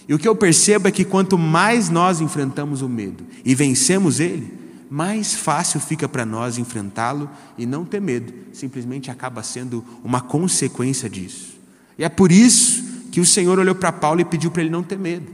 E 0.08 0.14
o 0.14 0.18
que 0.18 0.26
eu 0.26 0.34
percebo 0.34 0.88
é 0.88 0.90
que 0.90 1.04
quanto 1.04 1.38
mais 1.38 1.88
nós 1.88 2.20
enfrentamos 2.20 2.82
o 2.82 2.88
medo 2.88 3.24
e 3.44 3.54
vencemos 3.54 4.18
ele, 4.18 4.52
mais 4.90 5.32
fácil 5.32 5.80
fica 5.80 6.08
para 6.08 6.26
nós 6.26 6.58
enfrentá-lo 6.58 7.30
e 7.56 7.64
não 7.64 7.84
ter 7.84 8.00
medo, 8.00 8.32
simplesmente 8.52 9.10
acaba 9.10 9.42
sendo 9.42 9.84
uma 10.04 10.20
consequência 10.20 11.08
disso. 11.08 11.51
E 11.98 12.04
é 12.04 12.08
por 12.08 12.32
isso 12.32 12.82
que 13.10 13.20
o 13.20 13.26
Senhor 13.26 13.58
olhou 13.58 13.74
para 13.74 13.92
Paulo 13.92 14.20
e 14.20 14.24
pediu 14.24 14.50
para 14.50 14.62
ele 14.62 14.70
não 14.70 14.82
ter 14.82 14.98
medo. 14.98 15.26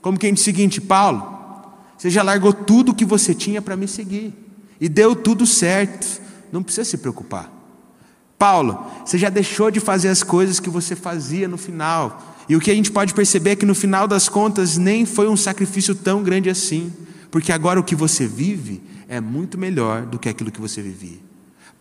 Como 0.00 0.18
quem 0.18 0.32
diz 0.32 0.42
o 0.42 0.44
seguinte: 0.44 0.80
Paulo, 0.80 1.34
você 1.96 2.10
já 2.10 2.22
largou 2.22 2.52
tudo 2.52 2.92
o 2.92 2.94
que 2.94 3.04
você 3.04 3.34
tinha 3.34 3.62
para 3.62 3.76
me 3.76 3.88
seguir, 3.88 4.32
e 4.80 4.88
deu 4.88 5.16
tudo 5.16 5.46
certo, 5.46 6.20
não 6.52 6.62
precisa 6.62 6.84
se 6.84 6.98
preocupar. 6.98 7.50
Paulo, 8.38 8.86
você 9.04 9.16
já 9.16 9.30
deixou 9.30 9.70
de 9.70 9.80
fazer 9.80 10.08
as 10.08 10.22
coisas 10.22 10.60
que 10.60 10.68
você 10.68 10.94
fazia 10.94 11.48
no 11.48 11.56
final, 11.56 12.36
e 12.48 12.54
o 12.54 12.60
que 12.60 12.70
a 12.70 12.74
gente 12.74 12.92
pode 12.92 13.14
perceber 13.14 13.50
é 13.50 13.56
que 13.56 13.64
no 13.64 13.74
final 13.74 14.06
das 14.06 14.28
contas 14.28 14.76
nem 14.76 15.06
foi 15.06 15.28
um 15.28 15.36
sacrifício 15.36 15.94
tão 15.94 16.22
grande 16.22 16.50
assim, 16.50 16.92
porque 17.30 17.50
agora 17.50 17.80
o 17.80 17.84
que 17.84 17.96
você 17.96 18.26
vive 18.26 18.82
é 19.08 19.20
muito 19.20 19.56
melhor 19.56 20.04
do 20.04 20.18
que 20.18 20.28
aquilo 20.28 20.50
que 20.50 20.60
você 20.60 20.82
vivia. 20.82 21.23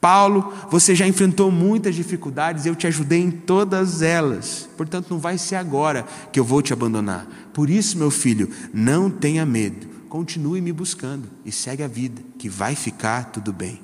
Paulo, 0.03 0.51
você 0.69 0.93
já 0.93 1.07
enfrentou 1.07 1.49
muitas 1.49 1.95
dificuldades, 1.95 2.65
eu 2.65 2.75
te 2.75 2.85
ajudei 2.85 3.21
em 3.21 3.31
todas 3.31 4.01
elas. 4.01 4.67
Portanto, 4.75 5.07
não 5.09 5.17
vai 5.17 5.37
ser 5.37 5.55
agora 5.55 6.05
que 6.29 6.37
eu 6.37 6.43
vou 6.43 6.61
te 6.61 6.73
abandonar. 6.73 7.25
Por 7.53 7.69
isso, 7.69 7.97
meu 7.97 8.11
filho, 8.11 8.49
não 8.73 9.09
tenha 9.09 9.45
medo. 9.45 9.87
Continue 10.09 10.59
me 10.59 10.73
buscando 10.73 11.29
e 11.45 11.53
segue 11.53 11.83
a 11.83 11.87
vida, 11.87 12.21
que 12.37 12.49
vai 12.49 12.75
ficar 12.75 13.31
tudo 13.31 13.53
bem. 13.53 13.79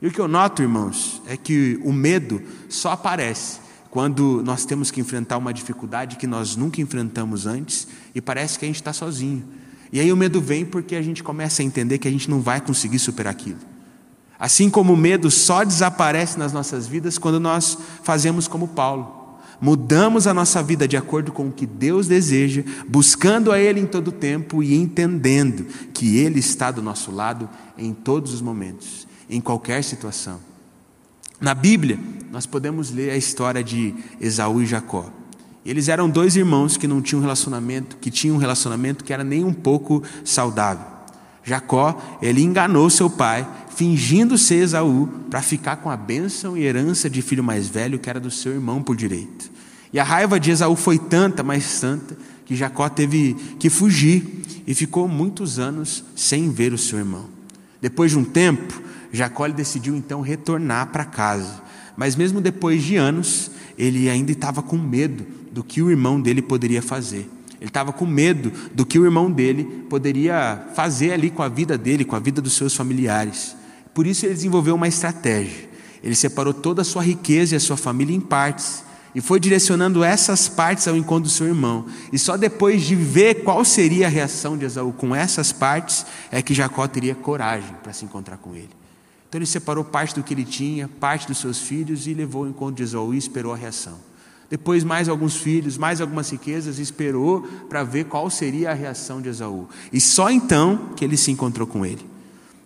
E 0.00 0.06
o 0.06 0.10
que 0.10 0.18
eu 0.18 0.26
noto, 0.26 0.62
irmãos, 0.62 1.20
é 1.26 1.36
que 1.36 1.78
o 1.84 1.92
medo 1.92 2.40
só 2.70 2.92
aparece 2.92 3.60
quando 3.90 4.42
nós 4.46 4.64
temos 4.64 4.90
que 4.90 5.02
enfrentar 5.02 5.36
uma 5.36 5.52
dificuldade 5.52 6.16
que 6.16 6.26
nós 6.26 6.56
nunca 6.56 6.80
enfrentamos 6.80 7.44
antes 7.44 7.86
e 8.14 8.20
parece 8.22 8.58
que 8.58 8.64
a 8.64 8.68
gente 8.68 8.76
está 8.76 8.94
sozinho. 8.94 9.44
E 9.92 10.00
aí 10.00 10.10
o 10.10 10.16
medo 10.16 10.40
vem 10.40 10.64
porque 10.64 10.96
a 10.96 11.02
gente 11.02 11.22
começa 11.22 11.60
a 11.60 11.66
entender 11.66 11.98
que 11.98 12.08
a 12.08 12.10
gente 12.10 12.30
não 12.30 12.40
vai 12.40 12.62
conseguir 12.62 12.98
superar 12.98 13.30
aquilo. 13.30 13.73
Assim 14.44 14.68
como 14.68 14.92
o 14.92 14.96
medo 14.96 15.30
só 15.30 15.64
desaparece 15.64 16.38
nas 16.38 16.52
nossas 16.52 16.86
vidas 16.86 17.16
quando 17.16 17.40
nós 17.40 17.78
fazemos 18.02 18.46
como 18.46 18.68
Paulo. 18.68 19.38
Mudamos 19.58 20.26
a 20.26 20.34
nossa 20.34 20.62
vida 20.62 20.86
de 20.86 20.98
acordo 20.98 21.32
com 21.32 21.48
o 21.48 21.50
que 21.50 21.64
Deus 21.64 22.08
deseja, 22.08 22.62
buscando 22.86 23.50
a 23.50 23.58
Ele 23.58 23.80
em 23.80 23.86
todo 23.86 24.08
o 24.08 24.12
tempo 24.12 24.62
e 24.62 24.74
entendendo 24.74 25.64
que 25.94 26.18
Ele 26.18 26.40
está 26.40 26.70
do 26.70 26.82
nosso 26.82 27.10
lado 27.10 27.48
em 27.78 27.94
todos 27.94 28.34
os 28.34 28.42
momentos, 28.42 29.08
em 29.30 29.40
qualquer 29.40 29.82
situação. 29.82 30.38
Na 31.40 31.54
Bíblia, 31.54 31.98
nós 32.30 32.44
podemos 32.44 32.90
ler 32.90 33.12
a 33.12 33.16
história 33.16 33.64
de 33.64 33.94
Esaú 34.20 34.60
e 34.60 34.66
Jacó. 34.66 35.10
Eles 35.64 35.88
eram 35.88 36.06
dois 36.06 36.36
irmãos 36.36 36.76
que 36.76 36.86
não 36.86 37.00
tinham 37.00 37.22
relacionamento, 37.22 37.96
que 37.96 38.10
tinham 38.10 38.36
um 38.36 38.40
relacionamento 38.40 39.04
que 39.04 39.12
era 39.14 39.24
nem 39.24 39.42
um 39.42 39.54
pouco 39.54 40.02
saudável. 40.22 40.93
Jacó, 41.44 42.18
ele 42.22 42.42
enganou 42.42 42.88
seu 42.88 43.10
pai, 43.10 43.46
fingindo 43.76 44.38
ser 44.38 44.56
Esaú, 44.56 45.08
para 45.28 45.42
ficar 45.42 45.76
com 45.76 45.90
a 45.90 45.96
bênção 45.96 46.56
e 46.56 46.62
herança 46.62 47.10
de 47.10 47.20
filho 47.20 47.44
mais 47.44 47.68
velho, 47.68 47.98
que 47.98 48.08
era 48.08 48.18
do 48.18 48.30
seu 48.30 48.52
irmão 48.52 48.82
por 48.82 48.96
direito. 48.96 49.50
E 49.92 49.98
a 50.00 50.04
raiva 50.04 50.40
de 50.40 50.50
Esaú 50.50 50.74
foi 50.74 50.98
tanta, 50.98 51.42
mais 51.42 51.80
tanta, 51.80 52.16
que 52.46 52.56
Jacó 52.56 52.88
teve 52.88 53.34
que 53.58 53.68
fugir 53.68 54.42
e 54.66 54.74
ficou 54.74 55.06
muitos 55.06 55.58
anos 55.58 56.04
sem 56.16 56.50
ver 56.50 56.72
o 56.72 56.78
seu 56.78 56.98
irmão. 56.98 57.26
Depois 57.80 58.10
de 58.10 58.18
um 58.18 58.24
tempo, 58.24 58.82
Jacó 59.12 59.46
decidiu 59.48 59.94
então 59.94 60.20
retornar 60.20 60.88
para 60.88 61.04
casa. 61.04 61.62
Mas 61.96 62.16
mesmo 62.16 62.40
depois 62.40 62.82
de 62.82 62.96
anos, 62.96 63.50
ele 63.78 64.08
ainda 64.08 64.32
estava 64.32 64.62
com 64.62 64.76
medo 64.76 65.24
do 65.52 65.62
que 65.62 65.80
o 65.80 65.90
irmão 65.90 66.20
dele 66.20 66.42
poderia 66.42 66.82
fazer. 66.82 67.30
Ele 67.64 67.70
estava 67.70 67.94
com 67.94 68.04
medo 68.04 68.52
do 68.74 68.84
que 68.84 68.98
o 68.98 69.06
irmão 69.06 69.32
dele 69.32 69.64
poderia 69.88 70.66
fazer 70.74 71.12
ali 71.12 71.30
com 71.30 71.42
a 71.42 71.48
vida 71.48 71.78
dele, 71.78 72.04
com 72.04 72.14
a 72.14 72.18
vida 72.18 72.42
dos 72.42 72.52
seus 72.52 72.76
familiares. 72.76 73.56
Por 73.94 74.06
isso 74.06 74.26
ele 74.26 74.34
desenvolveu 74.34 74.74
uma 74.74 74.86
estratégia. 74.86 75.70
Ele 76.02 76.14
separou 76.14 76.52
toda 76.52 76.82
a 76.82 76.84
sua 76.84 77.02
riqueza 77.02 77.54
e 77.54 77.56
a 77.56 77.60
sua 77.60 77.78
família 77.78 78.14
em 78.14 78.20
partes 78.20 78.84
e 79.14 79.22
foi 79.22 79.40
direcionando 79.40 80.04
essas 80.04 80.46
partes 80.46 80.86
ao 80.86 80.94
encontro 80.94 81.24
do 81.24 81.30
seu 81.30 81.46
irmão. 81.46 81.86
E 82.12 82.18
só 82.18 82.36
depois 82.36 82.82
de 82.82 82.94
ver 82.94 83.42
qual 83.44 83.64
seria 83.64 84.08
a 84.08 84.10
reação 84.10 84.58
de 84.58 84.66
Esaú 84.66 84.92
com 84.92 85.16
essas 85.16 85.50
partes 85.50 86.04
é 86.30 86.42
que 86.42 86.52
Jacó 86.52 86.86
teria 86.86 87.14
coragem 87.14 87.74
para 87.82 87.94
se 87.94 88.04
encontrar 88.04 88.36
com 88.36 88.54
ele. 88.54 88.68
Então 89.26 89.38
ele 89.38 89.46
separou 89.46 89.86
parte 89.86 90.14
do 90.14 90.22
que 90.22 90.34
ele 90.34 90.44
tinha, 90.44 90.86
parte 90.86 91.26
dos 91.26 91.38
seus 91.38 91.60
filhos 91.60 92.06
e 92.06 92.12
levou 92.12 92.44
ao 92.44 92.50
encontro 92.50 92.74
de 92.74 92.82
Esaú 92.82 93.14
e 93.14 93.16
esperou 93.16 93.54
a 93.54 93.56
reação. 93.56 93.98
Depois, 94.54 94.84
mais 94.84 95.08
alguns 95.08 95.34
filhos, 95.34 95.76
mais 95.76 96.00
algumas 96.00 96.30
riquezas, 96.30 96.78
esperou 96.78 97.42
para 97.68 97.82
ver 97.82 98.04
qual 98.04 98.30
seria 98.30 98.70
a 98.70 98.72
reação 98.72 99.20
de 99.20 99.28
Esaú. 99.28 99.68
E 99.92 100.00
só 100.00 100.30
então 100.30 100.90
que 100.94 101.04
ele 101.04 101.16
se 101.16 101.32
encontrou 101.32 101.66
com 101.66 101.84
ele. 101.84 102.06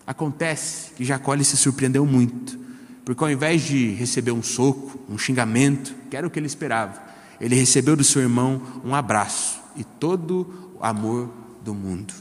Acontece 0.05 0.91
que 0.93 1.03
Jacó 1.03 1.35
se 1.37 1.57
surpreendeu 1.57 2.05
muito, 2.05 2.59
porque 3.03 3.23
ao 3.23 3.31
invés 3.31 3.63
de 3.63 3.89
receber 3.93 4.29
um 4.31 4.43
soco, 4.43 4.99
um 5.09 5.17
xingamento, 5.17 5.95
que 6.11 6.15
era 6.15 6.27
o 6.27 6.29
que 6.29 6.37
ele 6.37 6.45
esperava, 6.45 6.93
ele 7.41 7.55
recebeu 7.55 7.95
do 7.95 8.03
seu 8.03 8.21
irmão 8.21 8.61
um 8.85 8.93
abraço 8.93 9.59
e 9.75 9.83
todo 9.83 10.75
o 10.79 10.85
amor 10.85 11.27
do 11.65 11.73
mundo. 11.73 12.13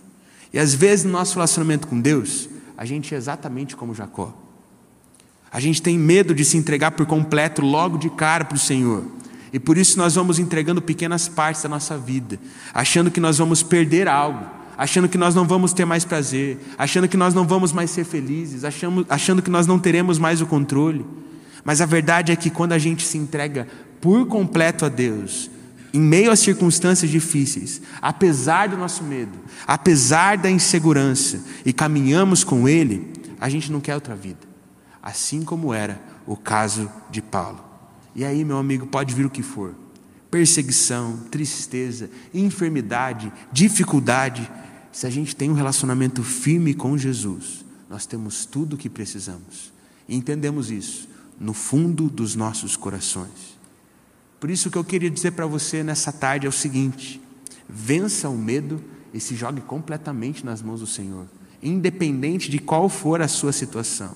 E 0.51 0.59
às 0.59 0.73
vezes 0.73 1.05
no 1.05 1.13
nosso 1.13 1.35
relacionamento 1.35 1.87
com 1.87 2.01
Deus, 2.01 2.49
a 2.75 2.87
gente 2.87 3.15
é 3.15 3.19
exatamente 3.19 3.77
como 3.77 3.95
Jacó. 3.95 4.35
A 5.53 5.61
gente 5.61 5.83
tem 5.83 5.99
medo 5.99 6.35
de 6.35 6.43
se 6.43 6.57
entregar 6.57 6.93
por 6.93 7.05
completo 7.05 7.61
logo 7.61 7.99
de 7.99 8.09
cara 8.09 8.47
para 8.47 8.57
o 8.57 8.59
Senhor. 8.59 9.19
E 9.53 9.59
por 9.59 9.79
isso 9.79 9.99
nós 9.99 10.15
vamos 10.15 10.39
entregando 10.39 10.83
pequenas 10.83 11.29
partes 11.29 11.63
da 11.63 11.69
nossa 11.69 11.97
vida, 11.97 12.39
achando 12.75 13.11
que 13.11 13.21
nós 13.21 13.39
vamos 13.39 13.63
perder 13.63 14.09
algo, 14.09 14.45
achando 14.77 15.09
que 15.09 15.19
nós 15.19 15.35
não 15.35 15.47
vamos 15.47 15.73
ter 15.73 15.85
mais 15.85 16.05
prazer, 16.05 16.59
achando 16.77 17.09
que 17.09 17.17
nós 17.17 17.35
não 17.35 17.47
vamos 17.47 17.73
mais 17.73 17.91
ser 17.91 18.05
felizes, 18.05 18.65
achando, 18.65 19.07
achando 19.09 19.43
que 19.43 19.51
nós 19.51 19.67
não 19.67 19.79
teremos 19.79 20.19
mais 20.19 20.41
o 20.41 20.47
controle. 20.47 21.05
Mas 21.65 21.81
a 21.81 21.87
verdade 21.87 22.31
é 22.31 22.37
que 22.37 22.51
quando 22.51 22.73
a 22.73 22.79
gente 22.79 23.05
se 23.05 23.19
entrega 23.19 23.67
por 24.01 24.27
completo 24.27 24.85
a 24.85 24.89
Deus, 24.89 25.51
em 25.93 26.01
meio 26.01 26.31
às 26.31 26.41
circunstâncias 26.41 27.11
difíceis, 27.11 27.81
apesar 28.01 28.69
do 28.69 28.77
nosso 28.77 29.03
medo, 29.03 29.39
apesar 29.67 30.37
da 30.37 30.51
insegurança, 30.51 31.43
e 31.65 31.73
caminhamos 31.73 32.45
com 32.45 32.69
Ele, 32.69 33.13
a 33.41 33.49
gente 33.49 33.73
não 33.73 33.81
quer 33.81 33.95
outra 33.95 34.15
vida. 34.15 34.47
Assim 35.03 35.43
como 35.43 35.73
era 35.73 36.01
o 36.27 36.37
caso 36.37 36.91
de 37.11 37.23
Paulo. 37.23 37.68
E 38.15 38.25
aí, 38.25 38.45
meu 38.45 38.59
amigo, 38.59 38.87
pode 38.87 39.15
vir 39.15 39.27
o 39.27 39.31
que 39.31 39.43
for: 39.43 39.75
perseguição, 40.31 41.19
tristeza, 41.31 42.11
enfermidade, 42.33 43.33
dificuldade. 43.53 44.51
Se 44.93 45.07
a 45.07 45.11
gente 45.11 45.37
tem 45.37 45.51
um 45.51 45.55
relacionamento 45.55 46.23
firme 46.23 46.75
com 46.75 46.97
Jesus, 46.97 47.65
nós 47.89 48.07
temos 48.07 48.45
tudo 48.45 48.75
o 48.75 48.77
que 48.77 48.89
precisamos. 48.89 49.73
E 50.09 50.17
entendemos 50.17 50.71
isso 50.71 51.09
no 51.39 51.53
fundo 51.53 52.09
dos 52.09 52.35
nossos 52.35 52.77
corações. 52.77 53.59
Por 54.41 54.51
isso, 54.51 54.71
que 54.71 54.79
eu 54.79 54.85
queria 54.85 55.11
dizer 55.11 55.33
para 55.33 55.47
você 55.47 55.83
nessa 55.83 56.13
tarde 56.13 56.47
é 56.47 56.49
o 56.49 56.53
seguinte: 56.53 57.21
vença 57.69 58.29
o 58.29 58.37
medo 58.37 58.83
e 59.13 59.21
se 59.21 59.35
jogue 59.35 59.61
completamente 59.61 60.45
nas 60.45 60.63
mãos 60.63 60.81
do 60.81 60.87
Senhor, 60.87 61.27
independente 61.63 62.51
de 62.51 62.59
qual 62.59 62.89
for 62.89 63.21
a 63.21 63.29
sua 63.29 63.53
situação, 63.53 64.15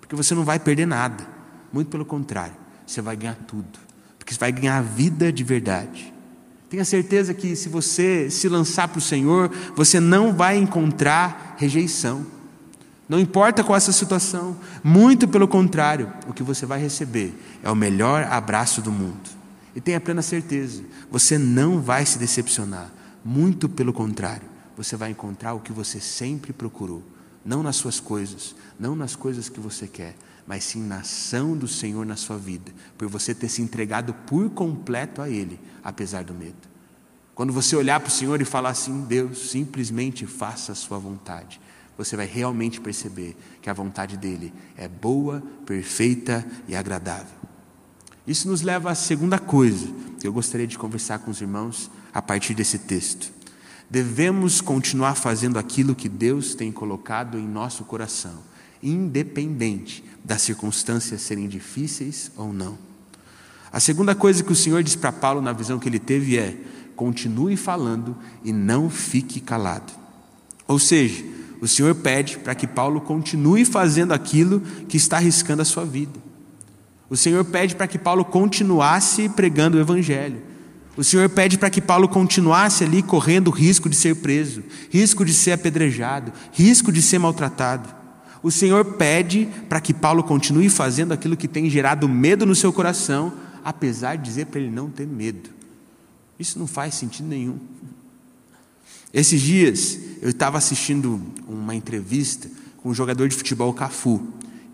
porque 0.00 0.16
você 0.16 0.34
não 0.34 0.44
vai 0.44 0.58
perder 0.58 0.86
nada, 0.86 1.26
muito 1.72 1.88
pelo 1.88 2.04
contrário, 2.04 2.54
você 2.86 3.00
vai 3.00 3.16
ganhar 3.16 3.36
tudo, 3.46 3.78
porque 4.18 4.32
você 4.32 4.40
vai 4.40 4.52
ganhar 4.52 4.78
a 4.78 4.82
vida 4.82 5.32
de 5.32 5.44
verdade. 5.44 6.12
Tenha 6.68 6.84
certeza 6.84 7.32
que 7.32 7.54
se 7.54 7.68
você 7.68 8.28
se 8.30 8.48
lançar 8.48 8.88
para 8.88 8.98
o 8.98 9.02
Senhor, 9.02 9.50
você 9.76 10.00
não 10.00 10.32
vai 10.32 10.56
encontrar 10.56 11.54
rejeição. 11.56 12.26
Não 13.08 13.20
importa 13.20 13.62
qual 13.62 13.76
é 13.76 13.78
essa 13.78 13.92
situação, 13.92 14.56
muito 14.82 15.28
pelo 15.28 15.46
contrário, 15.46 16.12
o 16.26 16.32
que 16.32 16.42
você 16.42 16.64
vai 16.64 16.80
receber 16.80 17.34
é 17.62 17.70
o 17.70 17.76
melhor 17.76 18.24
abraço 18.24 18.80
do 18.80 18.90
mundo. 18.90 19.30
E 19.76 19.80
tenha 19.80 20.00
plena 20.00 20.22
certeza, 20.22 20.82
você 21.10 21.36
não 21.36 21.80
vai 21.80 22.06
se 22.06 22.18
decepcionar. 22.18 22.90
Muito 23.24 23.68
pelo 23.68 23.92
contrário, 23.92 24.48
você 24.76 24.96
vai 24.96 25.10
encontrar 25.10 25.54
o 25.54 25.60
que 25.60 25.72
você 25.72 26.00
sempre 26.00 26.52
procurou. 26.52 27.02
Não 27.44 27.62
nas 27.62 27.76
suas 27.76 28.00
coisas, 28.00 28.54
não 28.80 28.96
nas 28.96 29.14
coisas 29.14 29.48
que 29.48 29.60
você 29.60 29.86
quer, 29.86 30.16
mas 30.46 30.64
sim 30.64 30.82
na 30.82 30.98
ação 30.98 31.56
do 31.56 31.66
Senhor 31.66 32.04
na 32.04 32.16
sua 32.16 32.36
vida, 32.36 32.72
por 32.98 33.08
você 33.08 33.34
ter 33.34 33.48
se 33.48 33.62
entregado 33.62 34.12
por 34.26 34.50
completo 34.50 35.22
a 35.22 35.28
Ele, 35.28 35.58
apesar 35.82 36.24
do 36.24 36.34
medo. 36.34 36.74
Quando 37.34 37.52
você 37.52 37.74
olhar 37.74 37.98
para 37.98 38.08
o 38.08 38.12
Senhor 38.12 38.40
e 38.40 38.44
falar 38.44 38.70
assim, 38.70 39.02
Deus, 39.02 39.50
simplesmente 39.50 40.26
faça 40.26 40.72
a 40.72 40.74
sua 40.74 40.98
vontade, 40.98 41.60
você 41.96 42.16
vai 42.16 42.26
realmente 42.26 42.80
perceber 42.80 43.36
que 43.62 43.70
a 43.70 43.74
vontade 43.74 44.16
dele 44.16 44.52
é 44.76 44.88
boa, 44.88 45.42
perfeita 45.64 46.46
e 46.68 46.74
agradável. 46.74 47.44
Isso 48.26 48.48
nos 48.48 48.62
leva 48.62 48.90
à 48.90 48.94
segunda 48.94 49.38
coisa 49.38 49.86
que 50.18 50.26
eu 50.26 50.32
gostaria 50.32 50.66
de 50.66 50.78
conversar 50.78 51.18
com 51.20 51.30
os 51.30 51.40
irmãos 51.40 51.90
a 52.12 52.22
partir 52.22 52.54
desse 52.54 52.78
texto. 52.78 53.32
Devemos 53.90 54.60
continuar 54.60 55.14
fazendo 55.14 55.58
aquilo 55.58 55.94
que 55.94 56.08
Deus 56.08 56.54
tem 56.54 56.72
colocado 56.72 57.38
em 57.38 57.46
nosso 57.46 57.84
coração, 57.84 58.42
independente 58.84 60.04
das 60.22 60.42
circunstâncias 60.42 61.22
serem 61.22 61.48
difíceis 61.48 62.30
ou 62.36 62.52
não. 62.52 62.78
A 63.72 63.80
segunda 63.80 64.14
coisa 64.14 64.44
que 64.44 64.52
o 64.52 64.56
Senhor 64.56 64.82
diz 64.82 64.94
para 64.94 65.10
Paulo 65.10 65.40
na 65.40 65.52
visão 65.52 65.80
que 65.80 65.88
ele 65.88 65.98
teve 65.98 66.38
é: 66.38 66.56
continue 66.94 67.56
falando 67.56 68.16
e 68.44 68.52
não 68.52 68.88
fique 68.88 69.40
calado. 69.40 69.92
Ou 70.68 70.78
seja, 70.78 71.24
o 71.60 71.66
Senhor 71.66 71.94
pede 71.94 72.38
para 72.38 72.54
que 72.54 72.66
Paulo 72.66 73.00
continue 73.00 73.64
fazendo 73.64 74.12
aquilo 74.12 74.60
que 74.88 74.96
está 74.96 75.16
arriscando 75.16 75.62
a 75.62 75.64
sua 75.64 75.84
vida. 75.84 76.22
O 77.10 77.16
Senhor 77.16 77.44
pede 77.44 77.74
para 77.74 77.86
que 77.86 77.98
Paulo 77.98 78.24
continuasse 78.24 79.28
pregando 79.28 79.76
o 79.76 79.80
Evangelho. 79.80 80.40
O 80.96 81.02
Senhor 81.02 81.28
pede 81.28 81.58
para 81.58 81.70
que 81.70 81.80
Paulo 81.80 82.08
continuasse 82.08 82.84
ali 82.84 83.02
correndo 83.02 83.50
risco 83.50 83.88
de 83.88 83.96
ser 83.96 84.16
preso, 84.16 84.62
risco 84.90 85.24
de 85.24 85.34
ser 85.34 85.52
apedrejado, 85.52 86.32
risco 86.52 86.92
de 86.92 87.02
ser 87.02 87.18
maltratado. 87.18 88.03
O 88.44 88.50
Senhor 88.50 88.84
pede 88.84 89.48
para 89.70 89.80
que 89.80 89.94
Paulo 89.94 90.22
continue 90.22 90.68
fazendo 90.68 91.12
aquilo 91.12 91.34
que 91.34 91.48
tem 91.48 91.70
gerado 91.70 92.06
medo 92.06 92.44
no 92.44 92.54
seu 92.54 92.70
coração, 92.70 93.32
apesar 93.64 94.16
de 94.16 94.24
dizer 94.24 94.44
para 94.48 94.60
ele 94.60 94.70
não 94.70 94.90
ter 94.90 95.06
medo. 95.06 95.48
Isso 96.38 96.58
não 96.58 96.66
faz 96.66 96.94
sentido 96.94 97.26
nenhum. 97.26 97.58
Esses 99.14 99.40
dias 99.40 99.98
eu 100.20 100.28
estava 100.28 100.58
assistindo 100.58 101.22
uma 101.48 101.74
entrevista 101.74 102.50
com 102.82 102.90
um 102.90 102.94
jogador 102.94 103.30
de 103.30 103.34
futebol 103.34 103.72
Cafu. 103.72 104.20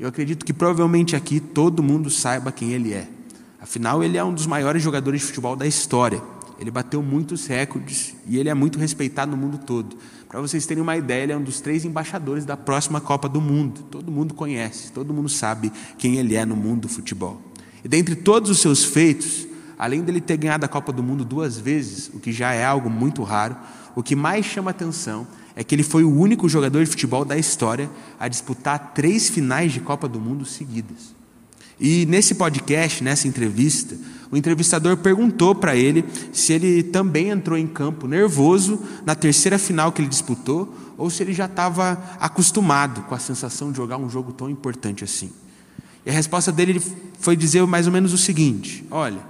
Eu 0.01 0.09
acredito 0.09 0.45
que 0.45 0.53
provavelmente 0.53 1.15
aqui 1.15 1.39
todo 1.39 1.81
mundo 1.81 2.11
saiba 2.11 2.51
quem 2.51 2.73
ele 2.73 2.93
é. 2.93 3.07
Afinal, 3.61 4.03
ele 4.03 4.19
é 4.19 4.25
um 4.25 4.35
dos 4.35 4.47
maiores 4.47 4.83
jogadores 4.83 5.21
de 5.21 5.29
futebol 5.29 5.55
da 5.55 5.65
história. 5.69 6.21
Ele 6.59 6.73
bateu 6.73 7.05
muitos 7.05 7.47
recordes 7.47 8.17
e 8.27 8.37
ele 8.37 8.49
é 8.49 8.55
muito 8.55 8.81
respeitado 8.81 9.31
no 9.31 9.37
mundo 9.37 9.59
todo. 9.59 9.97
Para 10.31 10.41
vocês 10.41 10.65
terem 10.65 10.81
uma 10.81 10.97
ideia, 10.97 11.25
ele 11.25 11.33
é 11.33 11.37
um 11.37 11.43
dos 11.43 11.61
três 11.61 11.85
embaixadores 11.85 12.45
da 12.45 12.57
próxima 12.57 13.01
Copa 13.01 13.29
do 13.29 13.41
Mundo. 13.41 13.83
Todo 13.91 14.13
mundo 14.13 14.33
conhece, 14.33 14.93
todo 14.93 15.13
mundo 15.13 15.29
sabe 15.29 15.73
quem 15.99 16.19
ele 16.19 16.37
é 16.37 16.45
no 16.45 16.55
mundo 16.55 16.83
do 16.83 16.89
futebol. 16.89 17.43
E 17.85 17.89
dentre 17.89 18.15
todos 18.15 18.49
os 18.49 18.61
seus 18.61 18.85
feitos, 18.85 19.49
além 19.77 20.03
dele 20.03 20.21
ter 20.21 20.37
ganhado 20.37 20.65
a 20.65 20.69
Copa 20.69 20.93
do 20.93 21.03
Mundo 21.03 21.25
duas 21.25 21.59
vezes, 21.59 22.13
o 22.15 22.21
que 22.21 22.31
já 22.31 22.53
é 22.53 22.65
algo 22.65 22.89
muito 22.89 23.25
raro, 23.25 23.57
o 23.97 24.05
que 24.05 24.15
mais 24.15 24.47
chama 24.47 24.71
atenção 24.71 25.27
é 25.57 25.65
que 25.65 25.75
ele 25.75 25.83
foi 25.83 26.05
o 26.05 26.15
único 26.17 26.49
jogador 26.49 26.85
de 26.85 26.91
futebol 26.91 27.25
da 27.25 27.37
história 27.37 27.91
a 28.17 28.29
disputar 28.29 28.93
três 28.95 29.29
finais 29.29 29.73
de 29.73 29.81
Copa 29.81 30.07
do 30.07 30.21
Mundo 30.21 30.45
seguidas. 30.45 31.13
E 31.81 32.05
nesse 32.05 32.35
podcast, 32.35 33.03
nessa 33.03 33.27
entrevista, 33.27 33.97
o 34.31 34.37
entrevistador 34.37 34.99
perguntou 34.99 35.55
para 35.55 35.75
ele 35.75 36.05
se 36.33 36.53
ele 36.53 36.83
também 36.83 37.31
entrou 37.31 37.59
em 37.59 37.67
campo 37.67 38.07
nervoso 38.07 38.79
na 39.05 39.15
terceira 39.15 39.59
final 39.59 39.91
que 39.91 40.03
ele 40.03 40.09
disputou 40.09 40.73
ou 40.99 41.09
se 41.09 41.23
ele 41.23 41.33
já 41.33 41.47
estava 41.47 41.93
acostumado 42.21 43.03
com 43.03 43.15
a 43.15 43.19
sensação 43.19 43.73
de 43.73 43.79
jogar 43.79 43.97
um 43.97 44.11
jogo 44.11 44.33
tão 44.33 44.51
importante 44.51 45.03
assim. 45.03 45.33
E 46.05 46.11
a 46.11 46.13
resposta 46.13 46.53
dele 46.53 46.81
foi 47.19 47.35
dizer 47.35 47.67
mais 47.67 47.87
ou 47.87 47.93
menos 47.93 48.13
o 48.13 48.19
seguinte: 48.19 48.85
Olha, 48.91 49.21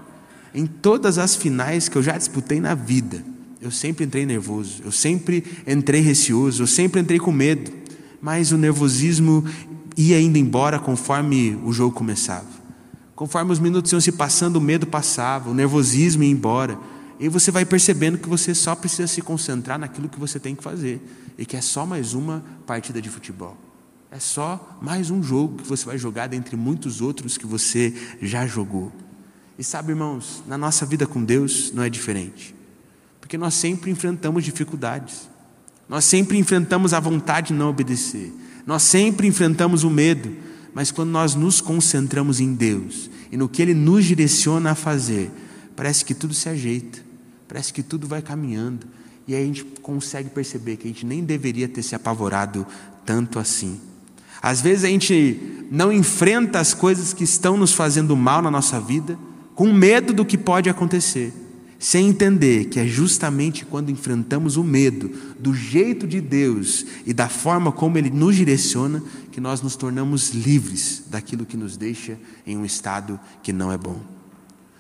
em 0.52 0.66
todas 0.66 1.19
as 1.19 1.37
finais 1.37 1.88
que 1.88 1.97
eu 1.97 2.02
já 2.02 2.19
disputei 2.19 2.61
na 2.61 2.75
vida, 2.75 3.25
eu 3.61 3.71
sempre 3.71 4.04
entrei 4.04 4.26
nervoso, 4.26 4.83
eu 4.85 4.90
sempre 4.90 5.45
entrei 5.66 6.00
receoso, 6.00 6.62
eu 6.62 6.66
sempre 6.66 7.00
entrei 7.00 7.19
com 7.19 7.30
medo, 7.30 7.71
mas 8.21 8.52
o 8.52 8.59
nervosismo 8.59 9.45
ia 9.97 10.20
indo 10.20 10.38
embora 10.38 10.78
conforme 10.78 11.59
o 11.64 11.73
jogo 11.73 11.94
começava. 11.94 12.61
Conforme 13.14 13.52
os 13.52 13.59
minutos 13.59 13.92
iam 13.92 14.00
se 14.00 14.12
passando, 14.12 14.56
o 14.56 14.61
medo 14.61 14.87
passava, 14.87 15.50
o 15.50 15.54
nervosismo 15.54 16.23
ia 16.23 16.30
embora. 16.30 16.78
E 17.18 17.28
você 17.28 17.50
vai 17.50 17.66
percebendo 17.66 18.16
que 18.16 18.28
você 18.28 18.54
só 18.54 18.75
precisa 18.75 19.06
se 19.06 19.20
concentrar 19.20 19.78
naquilo 19.78 20.09
que 20.09 20.18
você 20.18 20.40
tem 20.40 20.54
que 20.54 20.62
fazer. 20.62 21.00
E 21.37 21.44
que 21.44 21.56
é 21.56 21.61
só 21.61 21.85
mais 21.85 22.14
uma 22.14 22.42
partida 22.66 23.00
de 23.00 23.11
futebol. 23.11 23.56
É 24.11 24.18
só 24.18 24.78
mais 24.80 25.11
um 25.11 25.23
jogo 25.23 25.59
que 25.59 25.68
você 25.68 25.85
vai 25.85 25.99
jogar 25.99 26.26
dentre 26.28 26.56
muitos 26.56 27.00
outros 27.00 27.37
que 27.37 27.47
você 27.47 27.94
já 28.23 28.47
jogou. 28.47 28.90
E 29.59 29.62
sabe, 29.62 29.92
irmãos, 29.92 30.42
na 30.47 30.56
nossa 30.56 30.87
vida 30.87 31.06
com 31.06 31.23
Deus 31.23 31.70
não 31.73 31.82
é 31.82 31.90
diferente. 31.90 32.54
Porque 33.20 33.37
nós 33.37 33.52
sempre 33.52 33.90
enfrentamos 33.90 34.42
dificuldades. 34.42 35.28
Nós 35.87 36.04
sempre 36.06 36.38
enfrentamos 36.38 36.94
a 36.94 37.00
vontade 37.00 37.49
de 37.49 37.52
não 37.52 37.68
obedecer. 37.68 38.32
Nós 38.67 38.83
sempre 38.83 39.26
enfrentamos 39.26 39.85
o 39.85 39.90
medo, 39.90 40.31
mas 40.75 40.90
quando 40.90 41.11
nós 41.11 41.35
nos 41.35 41.61
concentramos 41.61 42.40
em 42.40 42.55
Deus 42.55 43.11
e 43.31 43.37
no 43.37 43.49
que 43.49 43.62
Ele 43.62 43.75
nos 43.75 44.05
direciona 44.05 44.73
a 44.73 44.75
fazer, 44.75 45.31
parece 45.75 46.05
que 46.05 46.14
tudo 46.14 46.35
se 46.35 46.49
ajeita, 46.49 47.00
parece 47.49 47.73
que 47.73 47.83
tudo 47.83 48.07
vai 48.07 48.23
caminhando, 48.23 48.87
e 49.26 49.35
aí 49.35 49.43
a 49.43 49.47
gente 49.47 49.64
consegue 49.83 50.31
perceber 50.31 50.76
que 50.76 50.87
a 50.87 50.90
gente 50.90 51.07
nem 51.07 51.23
deveria 51.23 51.69
ter 51.69 51.83
se 51.83 51.95
apavorado 51.95 52.67
tanto 53.05 53.38
assim. 53.38 53.81
Às 54.43 54.61
vezes 54.61 54.85
a 54.85 54.88
gente 54.88 55.67
não 55.71 55.93
enfrenta 55.93 56.59
as 56.59 56.75
coisas 56.75 57.12
que 57.12 57.25
estão 57.25 57.57
nos 57.57 57.73
fazendo 57.73 58.17
mal 58.17 58.40
na 58.40 58.50
nossa 58.50 58.81
vida, 58.81 59.19
com 59.55 59.73
medo 59.73 60.12
do 60.12 60.25
que 60.25 60.38
pode 60.38 60.71
acontecer 60.71 61.33
sem 61.80 62.08
entender 62.08 62.66
que 62.66 62.78
é 62.78 62.87
justamente 62.87 63.64
quando 63.64 63.90
enfrentamos 63.90 64.58
o 64.58 64.62
medo 64.62 65.10
do 65.38 65.54
jeito 65.54 66.06
de 66.06 66.20
Deus 66.20 66.84
e 67.06 67.14
da 67.14 67.26
forma 67.26 67.72
como 67.72 67.96
Ele 67.96 68.10
nos 68.10 68.37
direciona 68.37 69.02
que 69.32 69.40
nós 69.40 69.62
nos 69.62 69.76
tornamos 69.76 70.28
livres 70.28 71.04
daquilo 71.08 71.46
que 71.46 71.56
nos 71.56 71.78
deixa 71.78 72.18
em 72.46 72.54
um 72.58 72.66
estado 72.66 73.18
que 73.42 73.50
não 73.50 73.72
é 73.72 73.78
bom. 73.78 73.99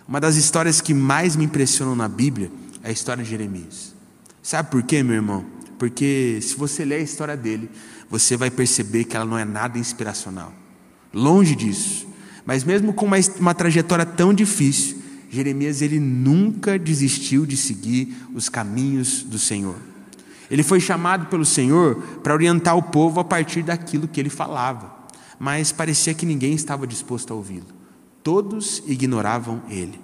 Uma 0.06 0.20
das 0.20 0.36
histórias 0.36 0.82
que 0.82 0.92
mais 0.92 1.36
me 1.36 1.44
impressionam 1.46 1.96
na 1.96 2.06
Bíblia 2.06 2.52
é 2.82 2.90
a 2.90 2.92
história 2.92 3.24
de 3.24 3.30
Jeremias. 3.30 3.94
Sabe 4.42 4.70
por 4.70 4.82
quê, 4.82 5.02
meu 5.02 5.14
irmão? 5.14 5.46
Porque 5.78 6.38
se 6.42 6.54
você 6.54 6.84
ler 6.84 6.96
a 6.96 7.00
história 7.00 7.36
dele, 7.36 7.70
você 8.10 8.36
vai 8.36 8.50
perceber 8.50 9.04
que 9.04 9.16
ela 9.16 9.24
não 9.24 9.38
é 9.38 9.44
nada 9.46 9.78
inspiracional. 9.78 10.52
Longe 11.14 11.54
disso. 11.54 12.06
Mas 12.44 12.62
mesmo 12.62 12.92
com 12.92 13.06
uma, 13.06 13.16
uma 13.38 13.54
trajetória 13.54 14.04
tão 14.04 14.34
difícil, 14.34 14.99
Jeremias 15.30 15.80
ele 15.80 16.00
nunca 16.00 16.76
desistiu 16.76 17.46
de 17.46 17.56
seguir 17.56 18.14
os 18.34 18.48
caminhos 18.48 19.22
do 19.22 19.38
Senhor. 19.38 19.76
Ele 20.50 20.64
foi 20.64 20.80
chamado 20.80 21.26
pelo 21.26 21.44
Senhor 21.44 22.02
para 22.20 22.34
orientar 22.34 22.76
o 22.76 22.82
povo 22.82 23.20
a 23.20 23.24
partir 23.24 23.62
daquilo 23.62 24.08
que 24.08 24.18
ele 24.18 24.28
falava, 24.28 24.92
mas 25.38 25.70
parecia 25.70 26.12
que 26.12 26.26
ninguém 26.26 26.52
estava 26.54 26.84
disposto 26.84 27.32
a 27.32 27.36
ouvi-lo. 27.36 27.68
Todos 28.24 28.82
ignoravam 28.86 29.62
ele. 29.70 30.00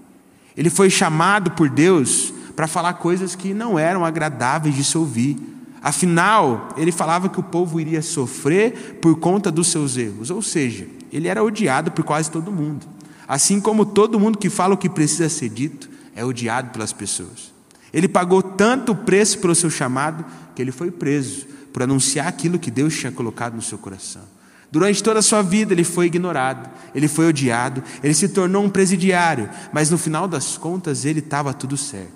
Ele 0.56 0.70
foi 0.70 0.88
chamado 0.88 1.50
por 1.50 1.68
Deus 1.68 2.32
para 2.54 2.68
falar 2.68 2.94
coisas 2.94 3.34
que 3.34 3.52
não 3.52 3.76
eram 3.76 4.04
agradáveis 4.04 4.76
de 4.76 4.84
se 4.84 4.96
ouvir. 4.96 5.36
Afinal, 5.82 6.68
ele 6.76 6.92
falava 6.92 7.28
que 7.28 7.40
o 7.40 7.42
povo 7.42 7.80
iria 7.80 8.00
sofrer 8.00 8.98
por 9.02 9.16
conta 9.16 9.50
dos 9.50 9.66
seus 9.66 9.96
erros, 9.96 10.30
ou 10.30 10.40
seja, 10.40 10.86
ele 11.12 11.26
era 11.28 11.42
odiado 11.42 11.90
por 11.90 12.04
quase 12.04 12.30
todo 12.30 12.52
mundo. 12.52 12.86
Assim 13.28 13.60
como 13.60 13.84
todo 13.84 14.20
mundo 14.20 14.38
que 14.38 14.50
fala 14.50 14.74
o 14.74 14.78
que 14.78 14.88
precisa 14.88 15.28
ser 15.28 15.48
dito 15.48 15.88
é 16.14 16.24
odiado 16.24 16.70
pelas 16.70 16.92
pessoas. 16.92 17.52
Ele 17.92 18.08
pagou 18.08 18.42
tanto 18.42 18.94
preço 18.94 19.38
pelo 19.38 19.54
seu 19.54 19.70
chamado 19.70 20.24
que 20.54 20.62
ele 20.62 20.72
foi 20.72 20.90
preso 20.90 21.46
por 21.72 21.82
anunciar 21.82 22.26
aquilo 22.26 22.58
que 22.58 22.70
Deus 22.70 22.96
tinha 22.96 23.12
colocado 23.12 23.54
no 23.54 23.62
seu 23.62 23.78
coração. 23.78 24.22
Durante 24.70 25.02
toda 25.02 25.20
a 25.20 25.22
sua 25.22 25.42
vida 25.42 25.72
ele 25.72 25.84
foi 25.84 26.06
ignorado, 26.06 26.68
ele 26.94 27.08
foi 27.08 27.28
odiado, 27.28 27.82
ele 28.02 28.14
se 28.14 28.28
tornou 28.28 28.64
um 28.64 28.70
presidiário, 28.70 29.48
mas 29.72 29.90
no 29.90 29.98
final 29.98 30.26
das 30.26 30.58
contas 30.58 31.04
ele 31.04 31.20
estava 31.20 31.54
tudo 31.54 31.76
certo. 31.76 32.12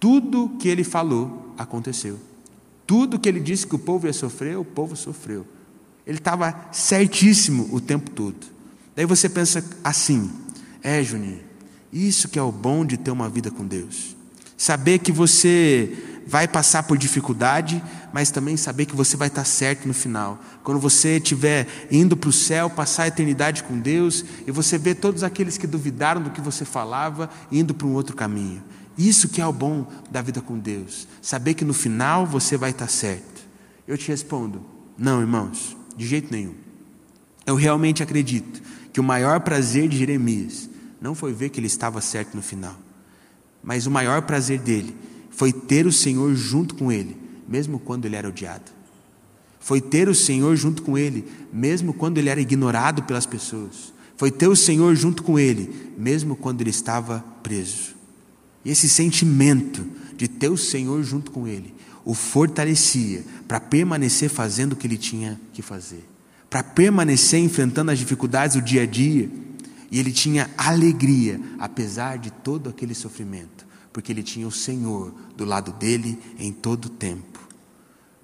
Tudo 0.00 0.50
que 0.58 0.68
ele 0.68 0.84
falou 0.84 1.54
aconteceu. 1.58 2.18
Tudo 2.86 3.18
que 3.18 3.28
ele 3.28 3.40
disse 3.40 3.66
que 3.66 3.74
o 3.74 3.78
povo 3.78 4.06
ia 4.06 4.12
sofrer, 4.12 4.56
o 4.58 4.64
povo 4.64 4.96
sofreu. 4.96 5.46
Ele 6.06 6.18
estava 6.18 6.68
certíssimo 6.72 7.68
o 7.72 7.80
tempo 7.80 8.10
todo. 8.10 8.46
Daí 8.96 9.06
você 9.06 9.28
pensa 9.28 9.64
assim: 9.84 10.30
é, 10.82 11.02
Juninho, 11.02 11.40
isso 11.92 12.28
que 12.28 12.38
é 12.38 12.42
o 12.42 12.52
bom 12.52 12.84
de 12.84 12.96
ter 12.96 13.10
uma 13.10 13.28
vida 13.28 13.50
com 13.50 13.66
Deus. 13.66 14.16
Saber 14.56 14.98
que 14.98 15.12
você 15.12 16.22
vai 16.26 16.46
passar 16.46 16.84
por 16.84 16.96
dificuldade, 16.96 17.82
mas 18.12 18.30
também 18.30 18.56
saber 18.56 18.86
que 18.86 18.94
você 18.94 19.16
vai 19.16 19.28
estar 19.28 19.44
certo 19.44 19.86
no 19.86 19.94
final. 19.94 20.40
Quando 20.62 20.80
você 20.80 21.16
estiver 21.16 21.66
indo 21.90 22.16
para 22.16 22.30
o 22.30 22.32
céu, 22.32 22.70
passar 22.70 23.04
a 23.04 23.08
eternidade 23.08 23.62
com 23.64 23.78
Deus, 23.78 24.24
e 24.46 24.50
você 24.50 24.78
vê 24.78 24.94
todos 24.94 25.22
aqueles 25.22 25.58
que 25.58 25.66
duvidaram 25.66 26.22
do 26.22 26.30
que 26.30 26.40
você 26.40 26.64
falava 26.64 27.28
indo 27.50 27.74
para 27.74 27.86
um 27.86 27.94
outro 27.94 28.14
caminho. 28.14 28.62
Isso 28.96 29.28
que 29.28 29.40
é 29.40 29.46
o 29.46 29.52
bom 29.52 29.86
da 30.10 30.22
vida 30.22 30.40
com 30.40 30.58
Deus. 30.58 31.08
Saber 31.20 31.54
que 31.54 31.64
no 31.64 31.74
final 31.74 32.26
você 32.26 32.56
vai 32.56 32.70
estar 32.70 32.88
certo. 32.88 33.42
Eu 33.86 33.96
te 33.96 34.08
respondo: 34.08 34.62
não, 34.96 35.20
irmãos, 35.20 35.76
de 35.96 36.06
jeito 36.06 36.32
nenhum. 36.32 36.54
Eu 37.44 37.56
realmente 37.56 38.02
acredito 38.02 38.62
que 38.92 39.00
o 39.00 39.04
maior 39.04 39.40
prazer 39.40 39.88
de 39.88 39.96
Jeremias 39.96 40.68
não 41.02 41.16
foi 41.16 41.32
ver 41.32 41.48
que 41.48 41.58
ele 41.58 41.66
estava 41.66 42.00
certo 42.00 42.36
no 42.36 42.42
final, 42.42 42.78
mas 43.60 43.86
o 43.86 43.90
maior 43.90 44.22
prazer 44.22 44.60
dele 44.60 44.96
foi 45.30 45.52
ter 45.52 45.84
o 45.84 45.92
Senhor 45.92 46.32
junto 46.36 46.76
com 46.76 46.92
ele, 46.92 47.16
mesmo 47.48 47.80
quando 47.80 48.06
ele 48.06 48.14
era 48.14 48.28
odiado. 48.28 48.70
Foi 49.58 49.80
ter 49.80 50.08
o 50.08 50.14
Senhor 50.14 50.54
junto 50.54 50.80
com 50.82 50.96
ele, 50.96 51.24
mesmo 51.52 51.92
quando 51.92 52.18
ele 52.18 52.28
era 52.28 52.40
ignorado 52.40 53.02
pelas 53.02 53.26
pessoas. 53.26 53.92
Foi 54.16 54.30
ter 54.30 54.46
o 54.46 54.54
Senhor 54.54 54.94
junto 54.94 55.24
com 55.24 55.38
ele, 55.38 55.92
mesmo 55.98 56.36
quando 56.36 56.60
ele 56.60 56.70
estava 56.70 57.24
preso. 57.42 57.96
E 58.64 58.70
esse 58.70 58.88
sentimento 58.88 59.84
de 60.16 60.28
ter 60.28 60.50
o 60.50 60.56
Senhor 60.56 61.02
junto 61.02 61.32
com 61.32 61.48
ele 61.48 61.74
o 62.04 62.14
fortalecia 62.14 63.24
para 63.48 63.60
permanecer 63.60 64.28
fazendo 64.28 64.72
o 64.72 64.76
que 64.76 64.86
ele 64.86 64.96
tinha 64.96 65.40
que 65.52 65.62
fazer 65.62 66.12
para 66.52 66.62
permanecer 66.62 67.40
enfrentando 67.40 67.90
as 67.90 67.98
dificuldades 67.98 68.56
do 68.56 68.62
dia 68.62 68.82
a 68.82 68.86
dia. 68.86 69.26
E 69.92 69.98
ele 69.98 70.10
tinha 70.10 70.50
alegria, 70.56 71.38
apesar 71.58 72.16
de 72.16 72.30
todo 72.30 72.70
aquele 72.70 72.94
sofrimento, 72.94 73.66
porque 73.92 74.10
ele 74.10 74.22
tinha 74.22 74.48
o 74.48 74.50
Senhor 74.50 75.12
do 75.36 75.44
lado 75.44 75.70
dele 75.72 76.18
em 76.38 76.50
todo 76.50 76.86
o 76.86 76.88
tempo. 76.88 77.38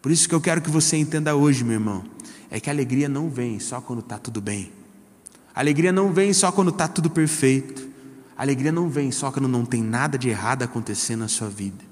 Por 0.00 0.10
isso 0.10 0.26
que 0.26 0.34
eu 0.34 0.40
quero 0.40 0.62
que 0.62 0.70
você 0.70 0.96
entenda 0.96 1.36
hoje, 1.36 1.62
meu 1.62 1.74
irmão, 1.74 2.04
é 2.50 2.58
que 2.58 2.70
a 2.70 2.72
alegria 2.72 3.06
não 3.06 3.28
vem 3.28 3.60
só 3.60 3.82
quando 3.82 3.98
está 3.98 4.16
tudo 4.16 4.40
bem. 4.40 4.72
A 5.54 5.60
alegria 5.60 5.92
não 5.92 6.10
vem 6.10 6.32
só 6.32 6.50
quando 6.50 6.70
está 6.70 6.88
tudo 6.88 7.10
perfeito. 7.10 7.86
A 8.34 8.42
alegria 8.42 8.72
não 8.72 8.88
vem 8.88 9.10
só 9.10 9.30
quando 9.30 9.46
não 9.46 9.66
tem 9.66 9.82
nada 9.82 10.16
de 10.16 10.30
errado 10.30 10.62
acontecendo 10.62 11.20
na 11.20 11.28
sua 11.28 11.50
vida. 11.50 11.84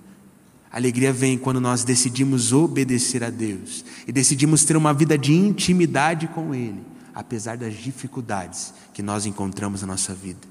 A 0.72 0.78
alegria 0.78 1.12
vem 1.12 1.36
quando 1.36 1.60
nós 1.60 1.84
decidimos 1.84 2.50
obedecer 2.50 3.22
a 3.22 3.28
Deus 3.28 3.84
e 4.06 4.12
decidimos 4.12 4.64
ter 4.64 4.76
uma 4.76 4.94
vida 4.94 5.18
de 5.18 5.34
intimidade 5.34 6.28
com 6.28 6.54
Ele, 6.54 6.82
apesar 7.16 7.56
das 7.56 7.74
dificuldades 7.74 8.74
que 8.92 9.02
nós 9.02 9.24
encontramos 9.24 9.80
na 9.80 9.86
nossa 9.86 10.14
vida. 10.14 10.46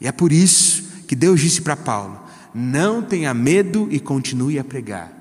E 0.00 0.08
é 0.08 0.10
por 0.10 0.32
isso 0.32 0.82
que 1.06 1.14
Deus 1.14 1.40
disse 1.40 1.62
para 1.62 1.76
Paulo: 1.76 2.20
não 2.52 3.00
tenha 3.00 3.32
medo 3.32 3.86
e 3.88 4.00
continue 4.00 4.58
a 4.58 4.64
pregar, 4.64 5.12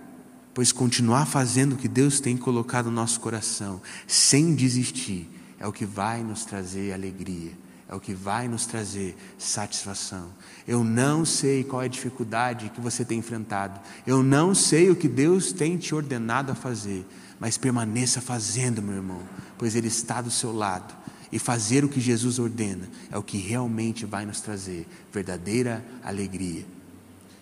pois 0.52 0.72
continuar 0.72 1.28
fazendo 1.28 1.74
o 1.74 1.78
que 1.78 1.88
Deus 1.88 2.20
tem 2.20 2.36
colocado 2.36 2.88
no 2.88 2.94
nosso 2.94 3.20
coração, 3.20 3.80
sem 4.08 4.56
desistir, 4.56 5.30
é 5.60 5.68
o 5.68 5.72
que 5.72 5.86
vai 5.86 6.24
nos 6.24 6.46
trazer 6.46 6.94
alegria, 6.94 7.52
é 7.90 7.96
o 7.96 8.00
que 8.00 8.14
vai 8.14 8.48
nos 8.48 8.68
trazer 8.68 9.18
satisfação. 9.38 10.28
Eu 10.68 10.84
não 10.84 11.26
sei 11.26 11.64
qual 11.64 11.82
é 11.82 11.86
a 11.86 11.90
dificuldade 11.90 12.70
que 12.70 12.80
você 12.80 13.04
tem 13.04 13.18
enfrentado, 13.18 13.80
eu 14.06 14.22
não 14.22 14.54
sei 14.54 14.92
o 14.92 14.96
que 14.96 15.08
Deus 15.08 15.52
tem 15.52 15.76
te 15.76 15.96
ordenado 15.96 16.52
a 16.52 16.56
fazer, 16.56 17.04
mas 17.40 17.58
permaneça 17.58 18.22
fazendo, 18.22 18.82
meu 18.82 18.96
irmão, 18.96 19.22
pois 19.58 19.76
Ele 19.76 19.88
está 19.88 20.22
do 20.22 20.30
seu 20.30 20.54
lado. 20.54 20.94
E 21.32 21.38
fazer 21.38 21.86
o 21.86 21.90
que 21.90 22.00
Jesus 22.00 22.40
ordena 22.40 22.90
é 23.12 23.18
o 23.18 23.22
que 23.22 23.38
realmente 23.38 24.04
vai 24.04 24.26
nos 24.26 24.42
trazer 24.42 24.88
verdadeira 25.14 25.86
alegria. 26.04 26.66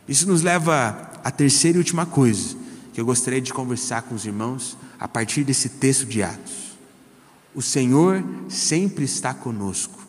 Isso 0.08 0.28
nos 0.28 0.42
leva 0.42 1.12
à 1.24 1.32
terceira 1.32 1.78
e 1.78 1.80
última 1.80 2.06
coisa 2.06 2.58
que 2.94 3.00
eu 3.00 3.06
gostaria 3.06 3.40
de 3.40 3.54
conversar 3.54 4.02
com 4.02 4.16
os 4.16 4.26
irmãos 4.26 4.78
a 5.00 5.08
partir 5.08 5.44
desse 5.44 5.70
texto 5.70 6.06
de 6.06 6.22
Atos. 6.24 6.78
O 7.56 7.62
Senhor 7.62 8.24
sempre 8.50 9.06
está 9.06 9.34
conosco. 9.34 10.07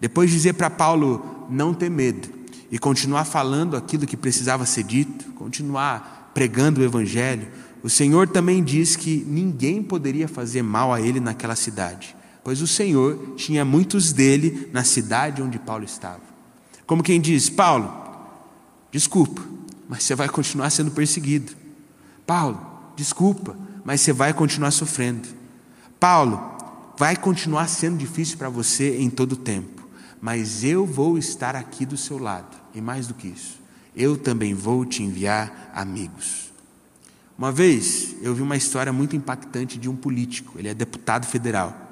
Depois 0.00 0.30
de 0.30 0.36
dizer 0.36 0.54
para 0.54 0.70
Paulo 0.70 1.46
não 1.50 1.74
ter 1.74 1.90
medo 1.90 2.28
e 2.70 2.78
continuar 2.78 3.24
falando 3.24 3.76
aquilo 3.76 4.06
que 4.06 4.16
precisava 4.16 4.64
ser 4.64 4.84
dito, 4.84 5.32
continuar 5.32 6.30
pregando 6.32 6.80
o 6.80 6.84
Evangelho, 6.84 7.48
o 7.82 7.90
Senhor 7.90 8.28
também 8.28 8.62
diz 8.62 8.96
que 8.96 9.24
ninguém 9.26 9.82
poderia 9.82 10.28
fazer 10.28 10.62
mal 10.62 10.92
a 10.92 11.00
ele 11.00 11.20
naquela 11.20 11.56
cidade, 11.56 12.16
pois 12.44 12.60
o 12.62 12.66
Senhor 12.66 13.34
tinha 13.36 13.64
muitos 13.64 14.12
dele 14.12 14.68
na 14.72 14.84
cidade 14.84 15.42
onde 15.42 15.58
Paulo 15.58 15.84
estava. 15.84 16.20
Como 16.86 17.02
quem 17.02 17.20
diz: 17.20 17.48
Paulo, 17.48 17.90
desculpa, 18.90 19.42
mas 19.88 20.02
você 20.02 20.14
vai 20.14 20.28
continuar 20.28 20.70
sendo 20.70 20.90
perseguido. 20.90 21.52
Paulo, 22.26 22.60
desculpa, 22.96 23.56
mas 23.84 24.00
você 24.00 24.12
vai 24.12 24.32
continuar 24.32 24.70
sofrendo. 24.70 25.28
Paulo, 25.98 26.40
vai 26.98 27.16
continuar 27.16 27.66
sendo 27.68 27.96
difícil 27.96 28.36
para 28.36 28.48
você 28.48 28.98
em 28.98 29.08
todo 29.08 29.32
o 29.32 29.36
tempo, 29.36 29.79
mas 30.20 30.62
eu 30.64 30.84
vou 30.84 31.16
estar 31.16 31.56
aqui 31.56 31.86
do 31.86 31.96
seu 31.96 32.18
lado, 32.18 32.56
e 32.74 32.80
mais 32.80 33.06
do 33.06 33.14
que 33.14 33.28
isso, 33.28 33.60
eu 33.96 34.16
também 34.16 34.54
vou 34.54 34.84
te 34.84 35.02
enviar 35.02 35.72
amigos. 35.74 36.50
Uma 37.38 37.50
vez 37.50 38.14
eu 38.20 38.34
vi 38.34 38.42
uma 38.42 38.56
história 38.56 38.92
muito 38.92 39.16
impactante 39.16 39.78
de 39.78 39.88
um 39.88 39.96
político, 39.96 40.58
ele 40.58 40.68
é 40.68 40.74
deputado 40.74 41.26
federal, 41.26 41.88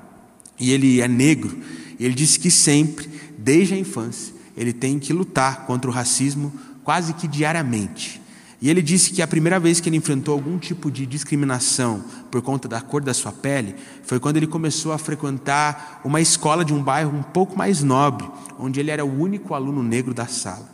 e 0.58 0.72
ele 0.72 1.00
é 1.00 1.08
negro, 1.08 1.58
e 1.98 2.04
ele 2.04 2.14
disse 2.14 2.38
que 2.38 2.50
sempre, 2.50 3.08
desde 3.38 3.74
a 3.74 3.78
infância, 3.78 4.34
ele 4.56 4.72
tem 4.72 4.98
que 4.98 5.12
lutar 5.12 5.66
contra 5.66 5.90
o 5.90 5.94
racismo 5.94 6.52
quase 6.84 7.14
que 7.14 7.28
diariamente. 7.28 8.17
E 8.60 8.68
ele 8.68 8.82
disse 8.82 9.12
que 9.12 9.22
a 9.22 9.26
primeira 9.26 9.60
vez 9.60 9.78
que 9.78 9.88
ele 9.88 9.96
enfrentou 9.96 10.34
algum 10.34 10.58
tipo 10.58 10.90
de 10.90 11.06
discriminação 11.06 12.04
por 12.28 12.42
conta 12.42 12.66
da 12.66 12.80
cor 12.80 13.00
da 13.00 13.14
sua 13.14 13.30
pele 13.30 13.76
foi 14.02 14.18
quando 14.18 14.36
ele 14.36 14.48
começou 14.48 14.92
a 14.92 14.98
frequentar 14.98 16.00
uma 16.04 16.20
escola 16.20 16.64
de 16.64 16.74
um 16.74 16.82
bairro 16.82 17.16
um 17.16 17.22
pouco 17.22 17.56
mais 17.56 17.84
nobre, 17.84 18.28
onde 18.58 18.80
ele 18.80 18.90
era 18.90 19.04
o 19.04 19.20
único 19.20 19.54
aluno 19.54 19.80
negro 19.82 20.12
da 20.12 20.26
sala. 20.26 20.68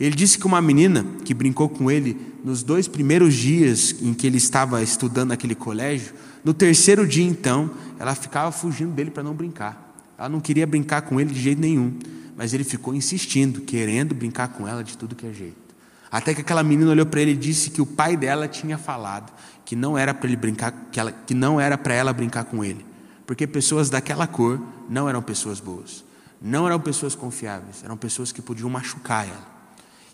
Ele 0.00 0.14
disse 0.14 0.38
que 0.38 0.46
uma 0.46 0.62
menina 0.62 1.04
que 1.24 1.34
brincou 1.34 1.68
com 1.68 1.90
ele 1.90 2.16
nos 2.42 2.62
dois 2.62 2.88
primeiros 2.88 3.34
dias 3.34 3.96
em 4.00 4.14
que 4.14 4.26
ele 4.26 4.38
estava 4.38 4.82
estudando 4.82 5.30
naquele 5.30 5.54
colégio, 5.54 6.14
no 6.42 6.54
terceiro 6.54 7.06
dia 7.06 7.24
então, 7.24 7.70
ela 7.98 8.14
ficava 8.14 8.50
fugindo 8.50 8.92
dele 8.92 9.10
para 9.10 9.24
não 9.24 9.34
brincar. 9.34 9.94
Ela 10.16 10.30
não 10.30 10.40
queria 10.40 10.66
brincar 10.66 11.02
com 11.02 11.20
ele 11.20 11.34
de 11.34 11.40
jeito 11.40 11.60
nenhum, 11.60 11.92
mas 12.36 12.54
ele 12.54 12.64
ficou 12.64 12.94
insistindo, 12.94 13.60
querendo 13.60 14.14
brincar 14.14 14.48
com 14.48 14.66
ela 14.66 14.82
de 14.82 14.96
tudo 14.96 15.14
que 15.14 15.26
é 15.26 15.32
jeito. 15.32 15.67
Até 16.10 16.34
que 16.34 16.40
aquela 16.40 16.62
menina 16.62 16.90
olhou 16.90 17.06
para 17.06 17.20
ele 17.20 17.32
e 17.32 17.36
disse 17.36 17.70
que 17.70 17.82
o 17.82 17.86
pai 17.86 18.16
dela 18.16 18.48
tinha 18.48 18.78
falado 18.78 19.32
que 19.64 19.76
não 19.76 19.98
era 19.98 20.14
para 20.14 20.26
ele 20.26 20.36
brincar, 20.36 20.72
que, 20.90 20.98
ela, 20.98 21.12
que 21.12 21.34
não 21.34 21.60
era 21.60 21.76
para 21.76 21.92
ela 21.92 22.10
brincar 22.10 22.44
com 22.44 22.64
ele, 22.64 22.86
porque 23.26 23.46
pessoas 23.46 23.90
daquela 23.90 24.26
cor 24.26 24.58
não 24.88 25.06
eram 25.06 25.20
pessoas 25.20 25.60
boas, 25.60 26.02
não 26.40 26.66
eram 26.66 26.80
pessoas 26.80 27.14
confiáveis, 27.14 27.84
eram 27.84 27.94
pessoas 27.94 28.32
que 28.32 28.40
podiam 28.40 28.70
machucar 28.70 29.28
ela. 29.28 29.46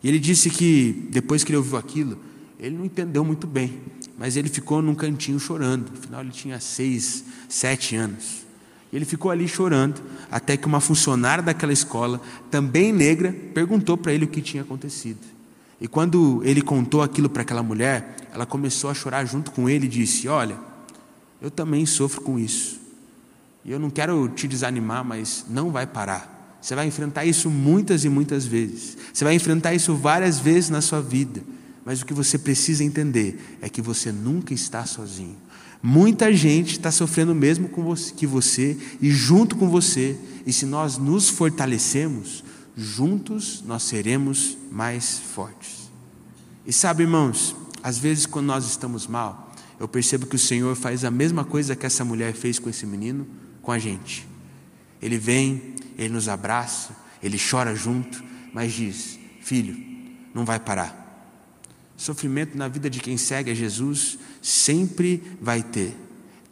E 0.03 0.09
ele 0.09 0.19
disse 0.19 0.51
que 0.51 1.09
depois 1.13 1.45
que 1.45 1.53
ele 1.53 1.59
ouviu 1.59 1.79
aquilo, 1.79 2.19
ele 2.59 2.77
não 2.77 2.85
entendeu 2.85 3.25
muito 3.25 3.47
bem, 3.47 3.81
mas 4.19 4.37
ele 4.37 4.49
ficou 4.49 4.83
num 4.83 4.95
cantinho 4.95 5.39
chorando. 5.39 5.93
Afinal, 5.97 6.23
ele 6.23 6.33
tinha 6.33 6.59
seis, 6.59 7.25
sete 7.49 7.95
anos. 7.95 8.45
Ele 8.93 9.05
ficou 9.05 9.31
ali 9.31 9.47
chorando, 9.47 10.03
até 10.31 10.57
que 10.57 10.67
uma 10.67 10.81
funcionária 10.81 11.45
daquela 11.45 11.73
escola, 11.73 12.21
também 12.51 12.93
negra, 12.93 13.33
perguntou 13.53 13.97
para 13.97 14.13
ele 14.13 14.25
o 14.25 14.29
que 14.29 14.43
tinha 14.43 14.65
acontecido. 14.65 15.34
E 15.85 15.87
quando 15.87 16.41
ele 16.47 16.63
contou 16.63 17.03
aquilo 17.03 17.29
para 17.29 17.43
aquela 17.43 17.63
mulher, 17.63 18.17
ela 18.33 18.47
começou 18.47 18.89
a 18.89 18.95
chorar 18.95 19.27
junto 19.27 19.51
com 19.51 19.69
ele 19.69 19.85
e 19.85 19.89
disse: 19.89 20.27
Olha, 20.27 20.57
eu 21.43 21.51
também 21.51 21.85
sofro 21.85 22.23
com 22.23 22.39
isso. 22.39 22.81
E 23.63 23.71
eu 23.71 23.79
não 23.79 23.91
quero 23.91 24.27
te 24.31 24.49
desanimar, 24.49 25.05
mas 25.05 25.45
não 25.47 25.71
vai 25.71 25.87
parar. 25.87 26.57
Você 26.59 26.75
vai 26.75 26.87
enfrentar 26.87 27.27
isso 27.27 27.51
muitas 27.51 28.03
e 28.03 28.09
muitas 28.09 28.47
vezes. 28.47 28.97
Você 29.13 29.25
vai 29.25 29.35
enfrentar 29.35 29.75
isso 29.75 29.95
várias 29.95 30.39
vezes 30.39 30.71
na 30.71 30.81
sua 30.81 31.03
vida. 31.03 31.43
Mas 31.85 32.01
o 32.01 32.07
que 32.07 32.15
você 32.15 32.39
precisa 32.39 32.83
entender 32.83 33.59
é 33.61 33.69
que 33.69 33.83
você 33.83 34.11
nunca 34.11 34.55
está 34.55 34.87
sozinho. 34.87 35.37
Muita 35.83 36.33
gente 36.33 36.79
está 36.79 36.91
sofrendo 36.91 37.35
mesmo 37.35 37.69
que 38.17 38.27
você 38.27 38.75
e 39.03 39.11
junto 39.11 39.55
com 39.55 39.69
você. 39.69 40.17
E 40.47 40.53
se 40.53 40.65
nós 40.65 40.97
nos 40.97 41.29
fortalecemos, 41.29 42.43
juntos 42.77 43.63
nós 43.67 43.83
seremos 43.85 44.57
mais 44.71 45.19
fortes. 45.19 45.91
E 46.67 46.73
sabe, 46.73 47.03
irmãos, 47.03 47.55
às 47.83 47.99
vezes 47.99 48.27
quando 48.27 48.47
nós 48.47 48.65
estamos 48.67 49.07
mal, 49.07 49.53
eu 49.79 49.87
percebo 49.87 50.27
que 50.27 50.37
o 50.37 50.39
Senhor 50.39 50.75
faz 50.77 51.05
a 51.05 51.11
mesma 51.11 51.45
coisa 51.45 51.77
que 51.77 51.87
essa 51.87 52.05
mulher 52.05 52.33
fez 52.33 52.59
com 52.59 52.71
esse 52.71 52.87
menino, 52.87 53.27
com 53.61 53.71
a 53.71 53.79
gente. 53.79 54.27
Ele 55.03 55.19
vem 55.19 55.75
ele 55.97 56.13
nos 56.13 56.29
abraça, 56.29 56.91
ele 57.23 57.39
chora 57.39 57.75
junto, 57.75 58.23
mas 58.53 58.73
diz: 58.73 59.19
Filho, 59.41 59.77
não 60.33 60.45
vai 60.45 60.59
parar. 60.59 61.03
Sofrimento 61.97 62.59
na 62.59 62.67
vida 62.67 62.91
de 62.91 63.01
quem 63.01 63.17
segue 63.17 63.51
a 63.51 63.55
Jesus 63.55 64.19
sempre 64.43 65.23
vai 65.41 65.63
ter. 65.63 65.97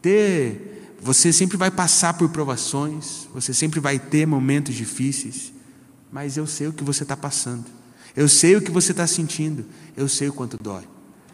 Ter, 0.00 0.94
você 1.00 1.32
sempre 1.32 1.56
vai 1.56 1.70
passar 1.70 2.14
por 2.14 2.28
provações, 2.28 3.28
você 3.34 3.52
sempre 3.52 3.80
vai 3.80 3.98
ter 3.98 4.26
momentos 4.26 4.74
difíceis, 4.74 5.51
mas 6.12 6.36
eu 6.36 6.46
sei 6.46 6.66
o 6.68 6.72
que 6.72 6.84
você 6.84 7.02
está 7.02 7.16
passando, 7.16 7.64
eu 8.14 8.28
sei 8.28 8.54
o 8.54 8.60
que 8.60 8.70
você 8.70 8.92
está 8.92 9.06
sentindo, 9.06 9.64
eu 9.96 10.06
sei 10.06 10.28
o 10.28 10.32
quanto 10.32 10.62
dói, 10.62 10.84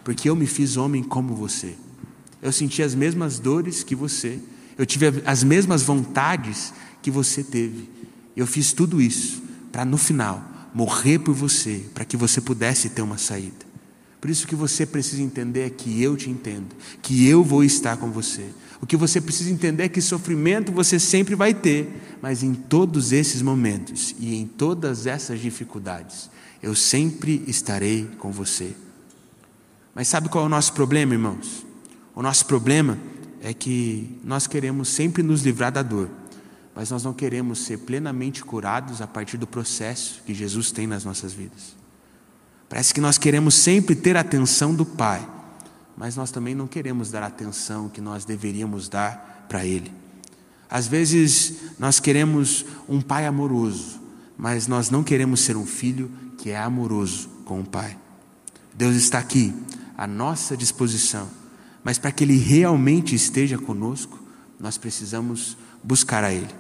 porque 0.05 0.31
eu 0.31 0.37
me 0.37 0.47
fiz 0.47 0.77
homem 0.77 1.03
como 1.03 1.35
você. 1.35 1.75
Eu 2.41 2.53
senti 2.53 2.83
as 2.83 2.95
mesmas 2.95 3.41
dores 3.41 3.83
que 3.83 3.97
você, 3.97 4.39
eu 4.79 4.87
tive 4.87 5.07
as 5.27 5.43
mesmas 5.43 5.83
vontades 5.83 6.73
que 7.03 7.11
você 7.11 7.43
teve, 7.43 7.91
eu 8.37 8.47
fiz 8.47 8.73
tudo 8.73 9.03
isso 9.03 9.43
para 9.73 9.85
no 9.85 9.99
final 9.99 10.71
morrer 10.73 11.19
por 11.19 11.35
você, 11.35 11.85
para 11.93 12.05
que 12.05 12.17
você 12.17 12.41
pudesse 12.41 12.91
ter 12.91 13.03
uma 13.03 13.19
saída. 13.19 13.67
Por 14.21 14.31
isso 14.31 14.47
que 14.47 14.55
você 14.55 14.85
precisa 14.85 15.23
entender 15.23 15.63
é 15.63 15.71
que 15.71 16.03
eu 16.03 16.17
te 16.17 16.31
entendo, 16.31 16.69
que 17.03 17.27
eu 17.27 17.43
vou 17.43 17.65
estar 17.65 17.97
com 17.97 18.11
você. 18.11 18.47
O 18.81 18.87
que 18.87 18.97
você 18.97 19.21
precisa 19.21 19.51
entender 19.51 19.85
é 19.85 19.89
que 19.89 20.01
sofrimento 20.01 20.71
você 20.71 20.99
sempre 20.99 21.35
vai 21.35 21.53
ter, 21.53 22.19
mas 22.23 22.43
em 22.43 22.55
todos 22.55 23.13
esses 23.13 23.43
momentos 23.43 24.15
e 24.19 24.37
em 24.37 24.47
todas 24.47 25.07
essas 25.07 25.41
dificuldades, 25.41 26.31
eu 26.63 26.75
sempre 26.75 27.43
estarei 27.47 28.09
com 28.19 28.31
você. 28.31 28.75
Mas 29.95 30.09
sabe 30.09 30.29
qual 30.29 30.45
é 30.45 30.47
o 30.47 30.51
nosso 30.51 30.73
problema, 30.73 31.13
irmãos? 31.13 31.67
O 32.15 32.23
nosso 32.23 32.47
problema 32.47 32.99
é 33.41 33.53
que 33.53 34.19
nós 34.23 34.47
queremos 34.47 34.89
sempre 34.89 35.23
nos 35.23 35.43
livrar 35.43 35.73
da 35.73 35.83
dor 35.83 36.09
mas 36.79 36.93
nós 36.93 37.03
não 37.03 37.13
queremos 37.13 37.59
ser 37.59 37.79
plenamente 37.79 38.45
curados 38.45 39.03
a 39.03 39.07
partir 39.09 39.37
do 39.37 39.49
processo 39.49 40.23
que 40.25 40.33
Jesus 40.33 40.71
tem 40.71 40.87
nas 40.87 41.05
nossas 41.05 41.33
vidas. 41.33 41.75
Parece 42.69 42.95
que 42.95 43.01
nós 43.01 43.19
queremos 43.19 43.55
sempre 43.55 43.97
ter 43.97 44.17
a 44.17 44.21
atenção 44.21 44.73
do 44.73 44.87
Pai, 44.87 45.29
mas 45.99 46.15
nós 46.15 46.31
também 46.31 46.55
não 46.55 46.69
queremos 46.69 47.11
dar 47.11 47.25
a 47.25 47.27
atenção 47.27 47.89
que 47.89 48.01
nós 48.01 48.25
deveríamos 48.25 48.89
dar 48.89 49.47
para 49.49 49.67
Ele. 49.67 49.93
Às 50.71 50.87
vezes 50.87 51.57
nós 51.77 51.99
queremos 51.99 52.65
um 52.89 53.01
pai 53.01 53.27
amoroso, 53.27 54.01
mas 54.37 54.69
nós 54.69 54.91
não 54.91 55.03
queremos 55.03 55.41
ser 55.41 55.57
um 55.57 55.67
filho 55.67 56.09
que 56.39 56.51
é 56.51 56.57
amoroso 56.57 57.29
com 57.45 57.61
o 57.61 57.65
Pai. 57.65 57.99
Deus 58.73 58.95
está 58.95 59.19
aqui, 59.19 59.53
à 59.97 60.07
nossa 60.07 60.57
disposição, 60.57 61.29
mas 61.83 61.99
para 61.99 62.13
que 62.13 62.23
Ele 62.23 62.39
realmente 62.39 63.17
esteja 63.17 63.59
conosco, 63.59 64.21
nós 64.61 64.79
precisamos 64.79 65.57
buscar 65.83 66.23
a 66.23 66.33
Ele. 66.33 66.55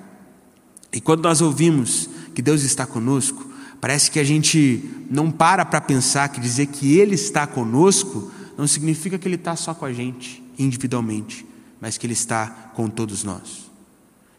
E 0.92 1.01
quando 1.01 1.22
nós 1.22 1.40
ouvimos 1.40 2.11
que 2.35 2.42
Deus 2.42 2.64
está 2.64 2.85
conosco, 2.85 3.46
parece 3.81 4.11
que 4.11 4.18
a 4.18 4.24
gente 4.24 5.07
não 5.09 5.31
para 5.31 5.64
para 5.64 5.81
pensar 5.81 6.29
que 6.31 6.40
dizer 6.40 6.66
que 6.66 6.98
Ele 6.98 7.14
está 7.14 7.46
conosco 7.46 8.33
não 8.58 8.66
significa 8.66 9.16
que 9.16 9.26
Ele 9.26 9.36
está 9.36 9.56
só 9.56 9.72
com 9.72 9.86
a 9.86 9.92
gente, 9.92 10.42
individualmente, 10.58 11.46
mas 11.80 11.96
que 11.96 12.04
Ele 12.06 12.12
está 12.12 12.48
com 12.74 12.90
todos 12.90 13.24
nós. 13.24 13.70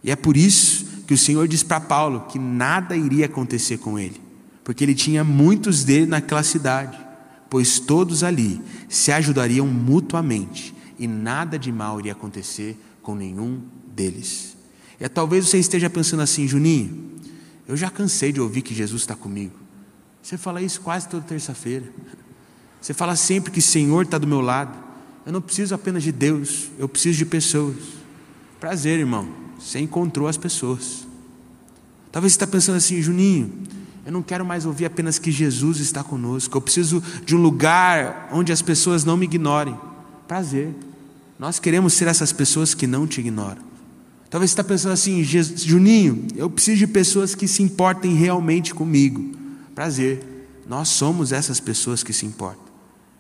E 0.04 0.12
é 0.12 0.16
por 0.16 0.38
isso 0.38 0.86
que 1.08 1.14
o 1.14 1.18
Senhor 1.18 1.48
diz 1.48 1.64
para 1.64 1.80
Paulo 1.80 2.28
que 2.30 2.38
nada 2.38 2.96
iria 2.96 3.26
acontecer 3.26 3.80
com 3.80 3.98
ele, 3.98 4.22
porque 4.64 4.84
ele 4.84 4.94
tinha 4.94 5.24
muitos 5.24 5.84
dele 5.84 6.06
naquela 6.06 6.44
cidade, 6.44 6.98
pois 7.50 7.80
todos 7.80 8.24
ali 8.24 8.62
se 8.88 9.12
ajudariam 9.12 9.66
mutuamente 9.66 10.74
e 11.00 11.08
nada 11.08 11.58
de 11.58 11.72
mal 11.72 12.00
iria 12.00 12.12
acontecer 12.12 12.78
com 13.02 13.16
nenhum 13.16 13.62
deles. 13.96 14.56
E 15.00 15.10
talvez 15.10 15.48
você 15.48 15.58
esteja 15.58 15.90
pensando 15.90 16.22
assim, 16.22 16.48
Juninho, 16.48 17.16
eu 17.68 17.76
já 17.76 17.90
cansei 17.90 18.32
de 18.32 18.40
ouvir 18.40 18.62
que 18.62 18.76
Jesus 18.76 19.02
está 19.02 19.16
comigo. 19.16 19.58
Você 20.22 20.38
fala 20.38 20.62
isso 20.62 20.82
quase 20.82 21.08
toda 21.08 21.26
terça-feira. 21.26 21.92
Você 22.82 22.94
fala 22.94 23.16
sempre 23.16 23.52
que 23.52 23.60
o 23.60 23.64
Senhor 23.64 24.04
está 24.04 24.18
do 24.18 24.28
meu 24.28 24.42
lado. 24.42 24.78
Eu 25.26 25.34
não 25.34 25.42
preciso 25.42 25.76
apenas 25.76 26.02
de 26.02 26.12
Deus, 26.12 26.70
eu 26.78 26.88
preciso 26.88 27.18
de 27.18 27.26
pessoas. 27.26 27.76
Prazer, 28.60 29.00
irmão, 29.00 29.28
você 29.60 29.80
encontrou 29.80 30.28
as 30.28 30.38
pessoas. 30.38 31.08
Talvez 32.12 32.34
você 32.34 32.38
está 32.38 32.48
pensando 32.48 32.78
assim, 32.78 33.02
Juninho, 33.02 33.54
eu 34.06 34.12
não 34.12 34.24
quero 34.24 34.44
mais 34.44 34.66
ouvir 34.66 34.86
apenas 34.86 35.20
que 35.20 35.32
Jesus 35.32 35.80
está 35.80 36.04
conosco. 36.04 36.58
Eu 36.58 36.62
preciso 36.62 37.04
de 37.24 37.36
um 37.36 37.42
lugar 37.42 38.30
onde 38.32 38.52
as 38.52 38.62
pessoas 38.62 39.04
não 39.04 39.16
me 39.16 39.26
ignorem. 39.26 39.78
Prazer. 40.28 40.74
Nós 41.38 41.60
queremos 41.60 41.94
ser 41.94 42.08
essas 42.08 42.34
pessoas 42.34 42.74
que 42.74 42.88
não 42.88 43.06
te 43.06 43.20
ignoram. 43.20 43.62
Talvez 44.30 44.52
você 44.52 44.54
está 44.54 44.64
pensando 44.64 44.94
assim, 44.94 45.24
Juninho, 45.24 46.28
eu 46.36 46.50
preciso 46.50 46.78
de 46.78 46.88
pessoas 46.88 47.36
que 47.36 47.48
se 47.48 47.62
importem 47.62 48.14
realmente 48.14 48.74
comigo. 48.74 49.36
Prazer. 49.76 50.24
Nós 50.68 50.90
somos 50.90 51.32
essas 51.32 51.60
pessoas 51.60 52.04
que 52.04 52.14
se 52.14 52.26
importam. 52.26 52.69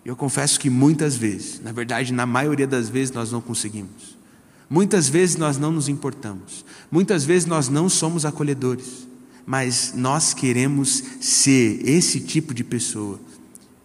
Eu 0.03 0.15
confesso 0.15 0.59
que 0.59 0.69
muitas 0.69 1.15
vezes, 1.15 1.59
na 1.61 1.71
verdade, 1.71 2.13
na 2.13 2.25
maioria 2.25 2.67
das 2.67 2.89
vezes, 2.89 3.13
nós 3.13 3.31
não 3.31 3.41
conseguimos. 3.41 4.17
Muitas 4.69 5.09
vezes 5.09 5.35
nós 5.35 5.57
não 5.57 5.71
nos 5.71 5.89
importamos. 5.89 6.63
Muitas 6.91 7.23
vezes 7.23 7.47
nós 7.47 7.69
não 7.69 7.89
somos 7.89 8.25
acolhedores. 8.25 9.07
Mas 9.45 9.93
nós 9.95 10.33
queremos 10.33 11.03
ser 11.19 11.81
esse 11.87 12.19
tipo 12.19 12.53
de 12.53 12.63
pessoa. 12.63 13.19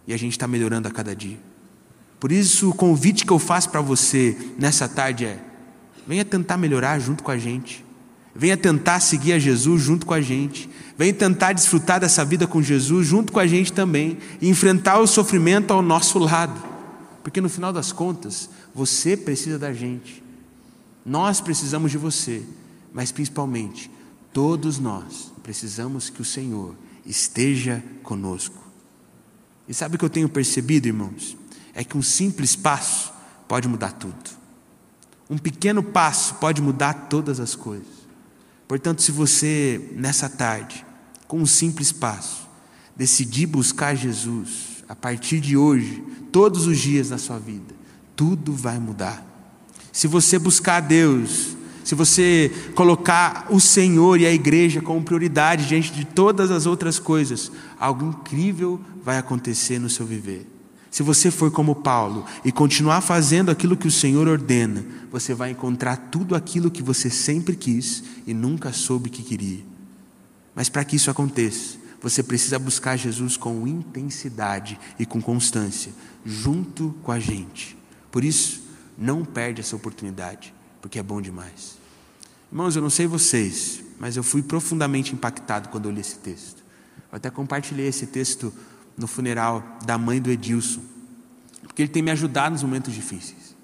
E 0.06 0.12
a 0.12 0.16
gente 0.16 0.32
está 0.32 0.46
melhorando 0.46 0.86
a 0.86 0.90
cada 0.90 1.14
dia. 1.16 1.38
Por 2.20 2.32
isso, 2.32 2.70
o 2.70 2.74
convite 2.74 3.26
que 3.26 3.32
eu 3.32 3.38
faço 3.38 3.70
para 3.70 3.80
você 3.80 4.36
nessa 4.58 4.88
tarde 4.88 5.24
é: 5.24 5.42
venha 6.06 6.24
tentar 6.24 6.56
melhorar 6.56 6.98
junto 6.98 7.22
com 7.22 7.30
a 7.30 7.38
gente. 7.38 7.83
Venha 8.34 8.56
tentar 8.56 9.00
seguir 9.00 9.34
a 9.34 9.38
Jesus 9.38 9.82
junto 9.82 10.04
com 10.04 10.12
a 10.12 10.20
gente. 10.20 10.68
Venha 10.98 11.14
tentar 11.14 11.52
desfrutar 11.52 12.00
dessa 12.00 12.24
vida 12.24 12.46
com 12.46 12.60
Jesus 12.60 13.06
junto 13.06 13.32
com 13.32 13.38
a 13.38 13.46
gente 13.46 13.72
também. 13.72 14.18
E 14.40 14.48
enfrentar 14.48 14.98
o 14.98 15.06
sofrimento 15.06 15.72
ao 15.72 15.80
nosso 15.80 16.18
lado. 16.18 16.60
Porque 17.22 17.40
no 17.40 17.48
final 17.48 17.72
das 17.72 17.92
contas, 17.92 18.50
você 18.74 19.16
precisa 19.16 19.58
da 19.58 19.72
gente. 19.72 20.22
Nós 21.06 21.40
precisamos 21.40 21.92
de 21.92 21.98
você. 21.98 22.42
Mas 22.92 23.12
principalmente, 23.12 23.90
todos 24.32 24.78
nós 24.78 25.32
precisamos 25.42 26.10
que 26.10 26.20
o 26.20 26.24
Senhor 26.24 26.74
esteja 27.06 27.82
conosco. 28.02 28.62
E 29.68 29.74
sabe 29.74 29.94
o 29.94 29.98
que 29.98 30.04
eu 30.04 30.10
tenho 30.10 30.28
percebido, 30.28 30.86
irmãos? 30.86 31.36
É 31.72 31.84
que 31.84 31.96
um 31.96 32.02
simples 32.02 32.56
passo 32.56 33.12
pode 33.46 33.68
mudar 33.68 33.92
tudo. 33.92 34.30
Um 35.28 35.38
pequeno 35.38 35.82
passo 35.82 36.34
pode 36.34 36.60
mudar 36.60 37.08
todas 37.08 37.40
as 37.40 37.54
coisas. 37.54 38.03
Portanto, 38.66 39.02
se 39.02 39.12
você, 39.12 39.90
nessa 39.94 40.28
tarde, 40.28 40.84
com 41.26 41.40
um 41.40 41.46
simples 41.46 41.92
passo, 41.92 42.48
decidir 42.96 43.46
buscar 43.46 43.94
Jesus, 43.94 44.84
a 44.88 44.94
partir 44.94 45.40
de 45.40 45.56
hoje, 45.56 46.02
todos 46.30 46.66
os 46.66 46.78
dias 46.78 47.08
da 47.10 47.18
sua 47.18 47.38
vida, 47.38 47.74
tudo 48.16 48.52
vai 48.52 48.78
mudar. 48.78 49.24
Se 49.92 50.06
você 50.06 50.38
buscar 50.38 50.80
Deus, 50.80 51.56
se 51.84 51.94
você 51.94 52.50
colocar 52.74 53.46
o 53.50 53.60
Senhor 53.60 54.18
e 54.20 54.26
a 54.26 54.32
igreja 54.32 54.80
como 54.80 55.02
prioridade 55.02 55.66
diante 55.66 55.92
de 55.92 56.04
todas 56.04 56.50
as 56.50 56.66
outras 56.66 56.98
coisas, 56.98 57.52
algo 57.78 58.06
incrível 58.06 58.80
vai 59.02 59.18
acontecer 59.18 59.78
no 59.78 59.90
seu 59.90 60.06
viver. 60.06 60.53
Se 60.94 61.02
você 61.02 61.28
for 61.28 61.50
como 61.50 61.74
Paulo 61.74 62.24
e 62.44 62.52
continuar 62.52 63.00
fazendo 63.00 63.50
aquilo 63.50 63.76
que 63.76 63.88
o 63.88 63.90
Senhor 63.90 64.28
ordena, 64.28 64.84
você 65.10 65.34
vai 65.34 65.50
encontrar 65.50 65.96
tudo 65.96 66.36
aquilo 66.36 66.70
que 66.70 66.84
você 66.84 67.10
sempre 67.10 67.56
quis 67.56 68.04
e 68.24 68.32
nunca 68.32 68.72
soube 68.72 69.10
que 69.10 69.24
queria. 69.24 69.64
Mas 70.54 70.68
para 70.68 70.84
que 70.84 70.94
isso 70.94 71.10
aconteça, 71.10 71.78
você 72.00 72.22
precisa 72.22 72.60
buscar 72.60 72.96
Jesus 72.96 73.36
com 73.36 73.66
intensidade 73.66 74.78
e 74.96 75.04
com 75.04 75.20
constância, 75.20 75.90
junto 76.24 76.94
com 77.02 77.10
a 77.10 77.18
gente. 77.18 77.76
Por 78.12 78.22
isso, 78.22 78.62
não 78.96 79.24
perde 79.24 79.60
essa 79.60 79.74
oportunidade, 79.74 80.54
porque 80.80 81.00
é 81.00 81.02
bom 81.02 81.20
demais. 81.20 81.76
Irmãos, 82.52 82.76
eu 82.76 82.82
não 82.82 82.88
sei 82.88 83.08
vocês, 83.08 83.82
mas 83.98 84.16
eu 84.16 84.22
fui 84.22 84.44
profundamente 84.44 85.12
impactado 85.12 85.70
quando 85.70 85.86
eu 85.86 85.90
li 85.90 86.02
esse 86.02 86.18
texto. 86.18 86.62
Eu 87.10 87.16
até 87.16 87.30
compartilhei 87.30 87.88
esse 87.88 88.06
texto 88.06 88.54
no 88.96 89.06
funeral 89.06 89.78
da 89.84 89.98
mãe 89.98 90.20
do 90.20 90.30
Edilson, 90.30 90.82
porque 91.62 91.82
ele 91.82 91.88
tem 91.88 92.02
me 92.02 92.10
ajudado 92.10 92.52
nos 92.52 92.62
momentos 92.62 92.94
difíceis. 92.94 93.54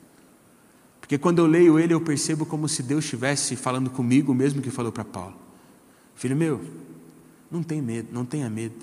Porque 1.01 1.19
quando 1.19 1.39
eu 1.41 1.47
leio 1.47 1.79
ele, 1.79 1.93
eu 1.93 2.01
percebo 2.01 2.47
como 2.47 2.69
se 2.69 2.83
Deus 2.83 3.05
estivesse 3.05 3.57
falando 3.57 3.91
comigo, 3.91 4.33
mesmo 4.33 4.63
que 4.63 4.71
falou 4.71 4.93
para 4.93 5.05
Paulo: 5.05 5.37
Filho 6.15 6.37
meu, 6.37 6.65
não 7.51 7.63
tenha 7.63 7.83
medo, 7.83 8.09
não 8.13 8.25
tenha 8.25 8.49
medo, 8.49 8.77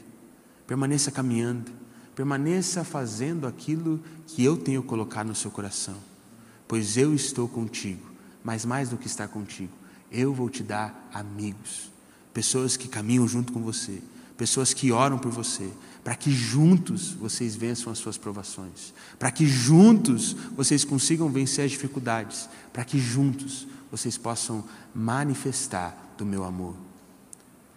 permaneça 0.65 1.09
caminhando, 1.09 1.71
permaneça 2.15 2.83
fazendo 2.83 3.47
aquilo 3.47 4.01
que 4.25 4.43
eu 4.43 4.57
tenho 4.57 4.83
colocado 4.83 5.27
no 5.27 5.35
seu 5.35 5.49
coração, 5.49 5.95
pois 6.67 6.97
eu 6.97 7.13
estou 7.13 7.47
contigo, 7.47 8.05
mas 8.43 8.65
mais 8.65 8.89
do 8.89 8.97
que 8.97 9.07
estar 9.07 9.27
contigo, 9.29 9.71
eu 10.11 10.33
vou 10.33 10.49
te 10.49 10.63
dar 10.63 11.09
amigos, 11.13 11.91
pessoas 12.33 12.75
que 12.75 12.87
caminham 12.87 13.27
junto 13.27 13.53
com 13.53 13.61
você, 13.61 14.01
pessoas 14.35 14.73
que 14.73 14.91
oram 14.91 15.17
por 15.17 15.31
você, 15.31 15.69
para 16.07 16.15
que 16.15 16.31
juntos 16.31 17.11
vocês 17.11 17.53
vençam 17.53 17.91
as 17.91 17.99
suas 17.99 18.17
provações, 18.17 18.93
para 19.19 19.29
que 19.29 19.45
juntos 19.45 20.37
vocês 20.55 20.85
consigam 20.85 21.27
vencer 21.27 21.65
as 21.65 21.71
dificuldades, 21.71 22.47
para 22.71 22.85
que 22.85 22.97
juntos 22.97 23.67
vocês 23.91 24.17
possam 24.17 24.63
manifestar 24.95 26.13
do 26.17 26.25
meu 26.25 26.45
amor. 26.45 26.75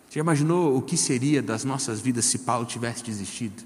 Você 0.08 0.14
já 0.14 0.20
imaginou 0.20 0.76
o 0.76 0.80
que 0.80 0.96
seria 0.96 1.42
das 1.42 1.64
nossas 1.64 2.00
vidas 2.00 2.24
se 2.24 2.38
Paulo 2.38 2.64
tivesse 2.64 3.02
desistido? 3.02 3.64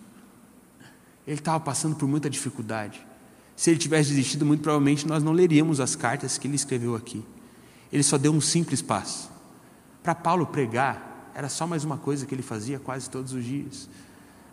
Ele 1.27 1.39
estava 1.39 1.61
passando 1.61 1.97
por 1.97 2.09
muita 2.09 2.31
dificuldade. 2.31 3.07
Se 3.55 3.69
ele 3.69 3.79
tivesse 3.79 4.09
desistido, 4.09 4.47
muito 4.47 4.63
provavelmente 4.63 5.07
nós 5.07 5.23
não 5.23 5.33
leríamos 5.33 5.79
as 5.79 5.95
cartas 5.95 6.39
que 6.39 6.49
ele 6.49 6.57
escreveu 6.57 6.97
aqui. 6.97 7.23
Ele 7.93 8.03
só 8.03 8.17
deu 8.17 8.33
um 8.33 8.41
simples 8.41 8.81
passo. 8.81 9.31
Para 10.03 10.15
Paulo 10.15 10.47
pregar, 10.47 11.31
era 11.35 11.51
só 11.51 11.67
mais 11.67 11.85
uma 11.85 11.99
coisa 11.99 12.25
que 12.25 12.35
ele 12.35 12.41
fazia 12.41 12.79
quase 12.79 13.11
todos 13.11 13.35
os 13.35 13.45
dias. 13.45 13.91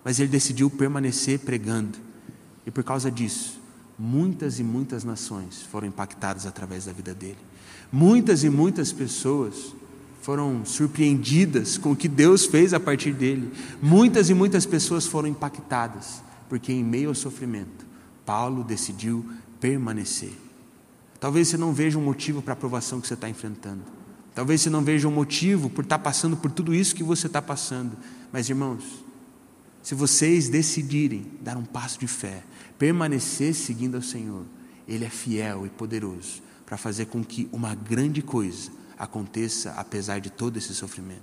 Mas 0.03 0.19
ele 0.19 0.29
decidiu 0.29 0.69
permanecer 0.69 1.39
pregando. 1.39 1.97
E 2.65 2.71
por 2.71 2.83
causa 2.83 3.11
disso, 3.11 3.59
muitas 3.97 4.59
e 4.59 4.63
muitas 4.63 5.03
nações 5.03 5.61
foram 5.61 5.87
impactadas 5.87 6.45
através 6.45 6.85
da 6.85 6.93
vida 6.93 7.13
dele. 7.13 7.37
Muitas 7.91 8.43
e 8.43 8.49
muitas 8.49 8.91
pessoas 8.91 9.75
foram 10.21 10.63
surpreendidas 10.63 11.77
com 11.77 11.91
o 11.91 11.95
que 11.95 12.07
Deus 12.07 12.45
fez 12.45 12.73
a 12.73 12.79
partir 12.79 13.11
dele. 13.11 13.51
Muitas 13.81 14.29
e 14.29 14.33
muitas 14.33 14.65
pessoas 14.65 15.05
foram 15.05 15.27
impactadas, 15.27 16.21
porque 16.47 16.71
em 16.71 16.83
meio 16.83 17.09
ao 17.09 17.15
sofrimento, 17.15 17.85
Paulo 18.25 18.63
decidiu 18.63 19.25
permanecer. 19.59 20.33
Talvez 21.19 21.47
você 21.47 21.57
não 21.57 21.73
veja 21.73 21.99
um 21.99 22.03
motivo 22.03 22.41
para 22.41 22.53
a 22.53 22.55
provação 22.55 23.01
que 23.01 23.07
você 23.07 23.15
está 23.15 23.29
enfrentando. 23.29 23.81
Talvez 24.33 24.61
você 24.61 24.69
não 24.69 24.83
veja 24.83 25.07
um 25.07 25.11
motivo 25.11 25.69
por 25.69 25.83
estar 25.83 25.99
passando 25.99 26.37
por 26.37 26.49
tudo 26.49 26.73
isso 26.73 26.95
que 26.95 27.03
você 27.03 27.27
está 27.27 27.41
passando. 27.41 27.91
Mas, 28.31 28.49
irmãos, 28.49 29.03
se 29.81 29.95
vocês 29.95 30.49
decidirem 30.49 31.31
dar 31.41 31.57
um 31.57 31.65
passo 31.65 31.99
de 31.99 32.07
fé, 32.07 32.43
permanecer 32.77 33.53
seguindo 33.53 33.95
ao 33.95 34.01
Senhor, 34.01 34.45
Ele 34.87 35.05
é 35.05 35.09
fiel 35.09 35.65
e 35.65 35.69
poderoso 35.69 36.41
para 36.65 36.77
fazer 36.77 37.07
com 37.07 37.23
que 37.23 37.49
uma 37.51 37.75
grande 37.75 38.21
coisa 38.21 38.71
aconteça 38.97 39.71
apesar 39.71 40.19
de 40.19 40.29
todo 40.29 40.57
esse 40.57 40.73
sofrimento. 40.75 41.21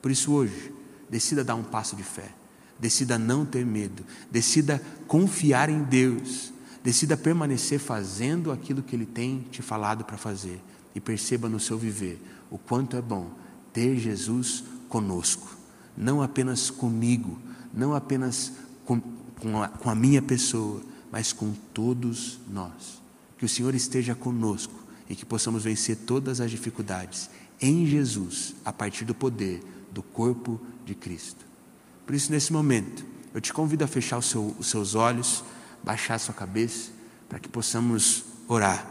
Por 0.00 0.10
isso, 0.10 0.32
hoje, 0.32 0.72
decida 1.08 1.42
dar 1.42 1.54
um 1.54 1.62
passo 1.62 1.96
de 1.96 2.02
fé, 2.02 2.30
decida 2.78 3.18
não 3.18 3.46
ter 3.46 3.64
medo, 3.64 4.04
decida 4.30 4.82
confiar 5.06 5.68
em 5.70 5.82
Deus, 5.82 6.52
decida 6.82 7.16
permanecer 7.16 7.78
fazendo 7.78 8.52
aquilo 8.52 8.82
que 8.82 8.94
Ele 8.94 9.06
tem 9.06 9.46
te 9.50 9.62
falado 9.62 10.04
para 10.04 10.18
fazer. 10.18 10.60
E 10.94 11.00
perceba 11.00 11.48
no 11.48 11.58
seu 11.58 11.78
viver 11.78 12.20
o 12.50 12.58
quanto 12.58 12.96
é 12.96 13.00
bom 13.00 13.30
ter 13.72 13.96
Jesus 13.96 14.62
conosco, 14.88 15.56
não 15.96 16.20
apenas 16.20 16.68
comigo, 16.68 17.40
não 17.72 17.94
apenas 17.94 18.52
com, 18.84 19.00
com, 19.40 19.62
a, 19.62 19.68
com 19.68 19.90
a 19.90 19.94
minha 19.94 20.20
pessoa, 20.22 20.82
mas 21.10 21.32
com 21.32 21.52
todos 21.72 22.38
nós. 22.48 23.00
Que 23.38 23.44
o 23.44 23.48
Senhor 23.48 23.74
esteja 23.74 24.14
conosco 24.14 24.74
e 25.08 25.16
que 25.16 25.24
possamos 25.24 25.64
vencer 25.64 25.96
todas 25.96 26.40
as 26.40 26.50
dificuldades 26.50 27.28
em 27.60 27.86
Jesus, 27.86 28.54
a 28.64 28.72
partir 28.72 29.04
do 29.04 29.14
poder 29.14 29.62
do 29.92 30.02
corpo 30.02 30.60
de 30.84 30.94
Cristo. 30.94 31.44
Por 32.04 32.14
isso, 32.14 32.32
nesse 32.32 32.52
momento, 32.52 33.04
eu 33.32 33.40
te 33.40 33.52
convido 33.52 33.84
a 33.84 33.86
fechar 33.86 34.20
seu, 34.22 34.54
os 34.58 34.66
seus 34.66 34.94
olhos, 34.94 35.44
baixar 35.82 36.14
a 36.14 36.18
sua 36.18 36.34
cabeça, 36.34 36.90
para 37.28 37.38
que 37.38 37.48
possamos 37.48 38.24
orar. 38.48 38.86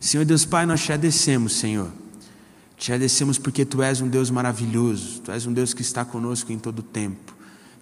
Senhor 0.00 0.24
Deus 0.24 0.44
Pai, 0.44 0.66
nós 0.66 0.80
te 0.82 0.92
agradecemos, 0.92 1.54
Senhor. 1.54 1.92
Te 2.76 2.92
agradecemos 2.92 3.38
porque 3.38 3.64
Tu 3.64 3.82
és 3.82 4.00
um 4.00 4.08
Deus 4.08 4.30
maravilhoso, 4.30 5.20
Tu 5.20 5.30
és 5.30 5.46
um 5.46 5.52
Deus 5.52 5.72
que 5.74 5.82
está 5.82 6.04
conosco 6.04 6.52
em 6.52 6.58
todo 6.58 6.80
o 6.80 6.82
tempo. 6.82 7.35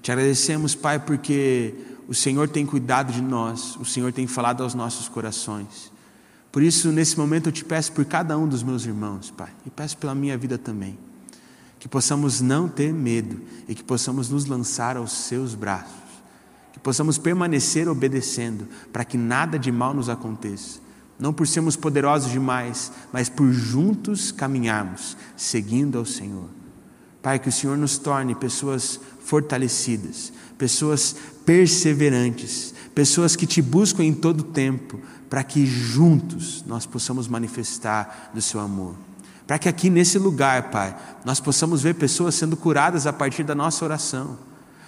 Te 0.05 0.13
agradecemos, 0.13 0.75
Pai, 0.75 0.99
porque 0.99 1.75
o 2.07 2.13
Senhor 2.13 2.47
tem 2.47 2.67
cuidado 2.67 3.11
de 3.11 3.23
nós, 3.23 3.75
o 3.77 3.87
Senhor 3.87 4.13
tem 4.13 4.27
falado 4.27 4.63
aos 4.63 4.75
nossos 4.75 5.09
corações. 5.09 5.91
Por 6.53 6.63
isso, 6.63 6.93
nesse 6.93 7.19
momento, 7.19 7.49
eu 7.49 7.53
te 7.53 7.65
peço 7.65 7.91
por 7.93 8.05
cada 8.05 8.37
um 8.37 8.47
dos 8.47 8.63
meus 8.63 8.85
irmãos, 8.85 9.31
Pai, 9.31 9.49
e 9.65 9.71
peço 9.71 9.97
pela 9.97 10.15
minha 10.15 10.37
vida 10.37 10.59
também, 10.59 10.99
que 11.79 11.89
possamos 11.89 12.43
não 12.43 12.69
ter 12.69 12.93
medo 12.93 13.41
e 13.67 13.75
que 13.75 13.83
possamos 13.83 14.29
nos 14.29 14.45
lançar 14.45 14.99
aos 14.99 15.11
seus 15.11 15.55
braços, 15.55 15.95
que 16.75 16.79
possamos 16.79 17.17
permanecer 17.17 17.89
obedecendo, 17.89 18.69
para 18.93 19.07
que 19.07 19.17
nada 19.17 19.59
de 19.59 19.73
mal 19.73 19.95
nos 19.95 20.11
aconteça, 20.11 20.81
não 21.19 21.33
por 21.33 21.47
sermos 21.47 21.77
poderosos 21.77 22.31
demais, 22.31 22.93
mas 23.11 23.31
por 23.31 23.51
juntos 23.51 24.31
caminharmos, 24.31 25.17
seguindo 25.35 25.97
ao 25.97 26.05
Senhor. 26.05 26.51
Pai, 27.25 27.39
que 27.39 27.49
o 27.49 27.53
Senhor 27.53 27.79
nos 27.79 27.97
torne 27.97 28.35
pessoas 28.35 29.01
fortalecidas, 29.25 30.33
pessoas 30.57 31.17
perseverantes, 31.45 32.75
pessoas 32.95 33.35
que 33.35 33.47
te 33.47 33.61
buscam 33.61 34.05
em 34.05 34.13
todo 34.13 34.45
tempo, 34.45 35.01
para 35.29 35.43
que 35.43 35.67
juntos 35.67 36.63
nós 36.67 36.87
possamos 36.87 37.27
manifestar 37.27 38.31
do 38.33 38.41
seu 38.41 38.61
amor. 38.61 38.95
Para 39.47 39.59
que 39.59 39.69
aqui 39.69 39.91
nesse 39.91 40.19
lugar, 40.19 40.71
Pai, 40.71 40.97
nós 41.25 41.41
possamos 41.41 41.83
ver 41.83 41.95
pessoas 41.95 42.35
sendo 42.35 42.57
curadas 42.57 43.07
a 43.07 43.13
partir 43.13 43.43
da 43.43 43.55
nossa 43.55 43.85
oração. 43.85 44.39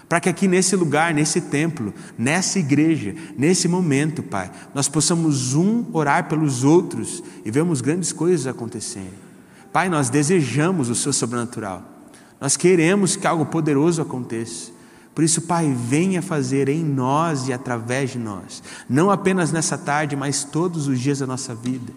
Para 0.08 0.20
que 0.20 0.28
aqui 0.28 0.46
nesse 0.46 0.76
lugar, 0.76 1.12
nesse 1.12 1.40
templo, 1.40 1.92
nessa 2.16 2.58
igreja, 2.58 3.14
nesse 3.36 3.66
momento, 3.66 4.22
Pai, 4.22 4.50
nós 4.72 4.88
possamos 4.88 5.54
um 5.54 5.84
orar 5.92 6.28
pelos 6.28 6.62
outros 6.62 7.22
e 7.44 7.50
vermos 7.50 7.80
grandes 7.80 8.12
coisas 8.12 8.46
acontecerem. 8.46 9.26
Pai, 9.72 9.88
nós 9.88 10.08
desejamos 10.08 10.88
o 10.88 10.94
seu 10.94 11.12
sobrenatural. 11.12 11.95
Nós 12.40 12.56
queremos 12.56 13.16
que 13.16 13.26
algo 13.26 13.46
poderoso 13.46 14.02
aconteça. 14.02 14.76
Por 15.14 15.24
isso, 15.24 15.40
Pai, 15.42 15.72
venha 15.72 16.20
fazer 16.20 16.68
em 16.68 16.84
nós 16.84 17.48
e 17.48 17.52
através 17.52 18.10
de 18.10 18.18
nós, 18.18 18.62
não 18.86 19.10
apenas 19.10 19.50
nessa 19.50 19.78
tarde, 19.78 20.14
mas 20.14 20.44
todos 20.44 20.88
os 20.88 21.00
dias 21.00 21.20
da 21.20 21.26
nossa 21.26 21.54
vida. 21.54 21.90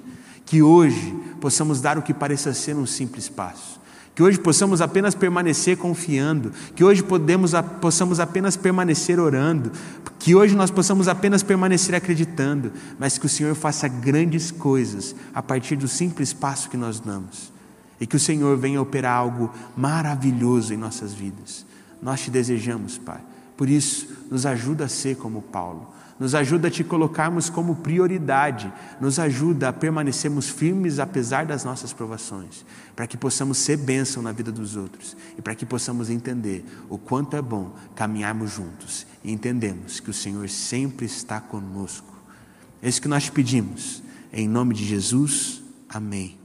Que 0.46 0.64
hoje 0.64 1.14
possamos 1.42 1.82
dar 1.82 1.98
o 1.98 2.02
que 2.02 2.14
pareça 2.14 2.54
ser 2.54 2.78
um 2.78 2.86
simples 2.86 3.28
passo. 3.28 3.78
Que 4.16 4.24
hoje 4.24 4.40
possamos 4.40 4.82
apenas 4.82 5.14
permanecer 5.14 5.78
confiando, 5.78 6.52
que 6.74 6.84
hoje 6.84 7.04
podemos, 7.04 7.52
possamos 7.82 8.22
apenas 8.22 8.56
permanecer 8.56 9.20
orando, 9.20 9.72
que 10.18 10.34
hoje 10.34 10.56
nós 10.56 10.72
possamos 10.72 11.10
apenas 11.10 11.44
permanecer 11.44 11.96
acreditando, 11.96 12.72
mas 12.98 13.18
que 13.18 13.26
o 13.26 13.30
Senhor 13.30 13.54
faça 13.54 13.88
grandes 13.88 14.50
coisas 14.50 15.14
a 15.34 15.44
partir 15.44 15.76
do 15.76 15.88
simples 15.90 16.32
passo 16.32 16.70
que 16.70 16.78
nós 16.78 17.00
damos 17.02 17.59
e 18.00 18.08
que 18.08 18.16
o 18.16 18.20
Senhor 18.20 18.58
venha 18.58 18.82
operar 18.82 19.18
algo 19.18 19.52
maravilhoso 19.76 20.74
em 20.74 20.78
nossas 20.78 21.14
vidas. 21.14 21.66
Nós 22.02 22.22
te 22.22 22.32
desejamos, 22.32 22.98
Pai. 22.98 23.22
Por 23.58 23.70
isso, 23.70 24.08
nos 24.32 24.46
ajuda 24.46 24.86
a 24.86 24.90
ser 24.90 25.18
como 25.18 25.42
Paulo. 25.42 25.94
Nos 26.20 26.36
ajuda 26.36 26.68
a 26.68 26.72
te 26.72 26.84
colocarmos 26.84 27.50
como 27.50 27.78
prioridade. 27.78 28.72
Nos 29.00 29.20
ajuda 29.20 29.70
a 29.70 29.74
permanecermos 29.74 30.50
firmes 30.50 31.00
apesar 31.00 31.46
das 31.46 31.64
nossas 31.64 31.94
provações. 31.94 32.66
Para 32.96 33.08
que 33.08 33.18
possamos 33.18 33.58
ser 33.58 33.78
bênção 33.78 34.22
na 34.22 34.34
vida 34.34 34.52
dos 34.52 34.76
outros. 34.76 35.16
E 35.38 35.42
para 35.42 35.56
que 35.56 35.66
possamos 35.66 36.10
entender 36.10 36.66
o 36.90 36.98
quanto 36.98 37.38
é 37.38 37.42
bom 37.42 37.74
caminharmos 37.96 38.52
juntos. 38.52 39.08
E 39.24 39.32
entendemos 39.32 40.00
que 40.00 40.10
o 40.10 40.14
Senhor 40.14 40.50
sempre 40.50 41.06
está 41.06 41.40
conosco. 41.40 42.14
É 42.82 42.90
isso 42.90 43.02
que 43.02 43.08
nós 43.08 43.24
te 43.24 43.32
pedimos. 43.32 44.04
Em 44.32 44.48
nome 44.48 44.74
de 44.74 44.86
Jesus. 44.86 45.62
Amém. 45.88 46.39